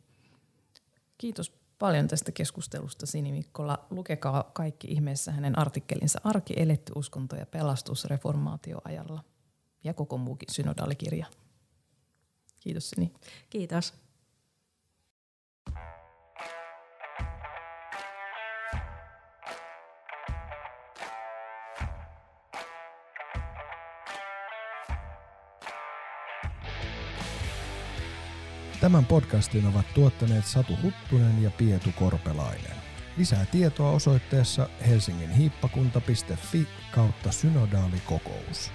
Kiitos 1.18 1.54
paljon 1.80 2.08
tästä 2.08 2.32
keskustelusta 2.32 3.06
Sini 3.06 3.32
Mikkola. 3.32 3.86
Lukekaa 3.90 4.52
kaikki 4.54 4.88
ihmeessä 4.88 5.32
hänen 5.32 5.60
artikkelinsa 5.60 6.22
Arki, 6.24 6.54
eletty 6.58 6.92
uskonto 6.96 7.36
ja 7.36 7.46
pelastus 7.46 8.06
reformaatioajalla 8.06 9.24
ja 9.84 9.94
koko 9.94 10.18
muukin 10.18 10.48
synodaalikirja. 10.52 11.26
Kiitos 12.60 12.90
Sini. 12.90 13.14
Kiitos. 13.50 14.05
Tämän 28.86 29.06
podcastin 29.06 29.68
ovat 29.68 29.94
tuottaneet 29.94 30.46
Satu 30.46 30.74
Huttunen 30.84 31.44
ja 31.44 31.52
Pietu 31.52 31.90
Korpelainen. 32.00 32.76
Lisää 33.18 33.46
tietoa 33.46 33.92
osoitteessa 33.92 34.70
helsinginhiippakunta.fi 34.88 36.68
kautta 36.92 37.32
synodaalikokous. 37.32 38.72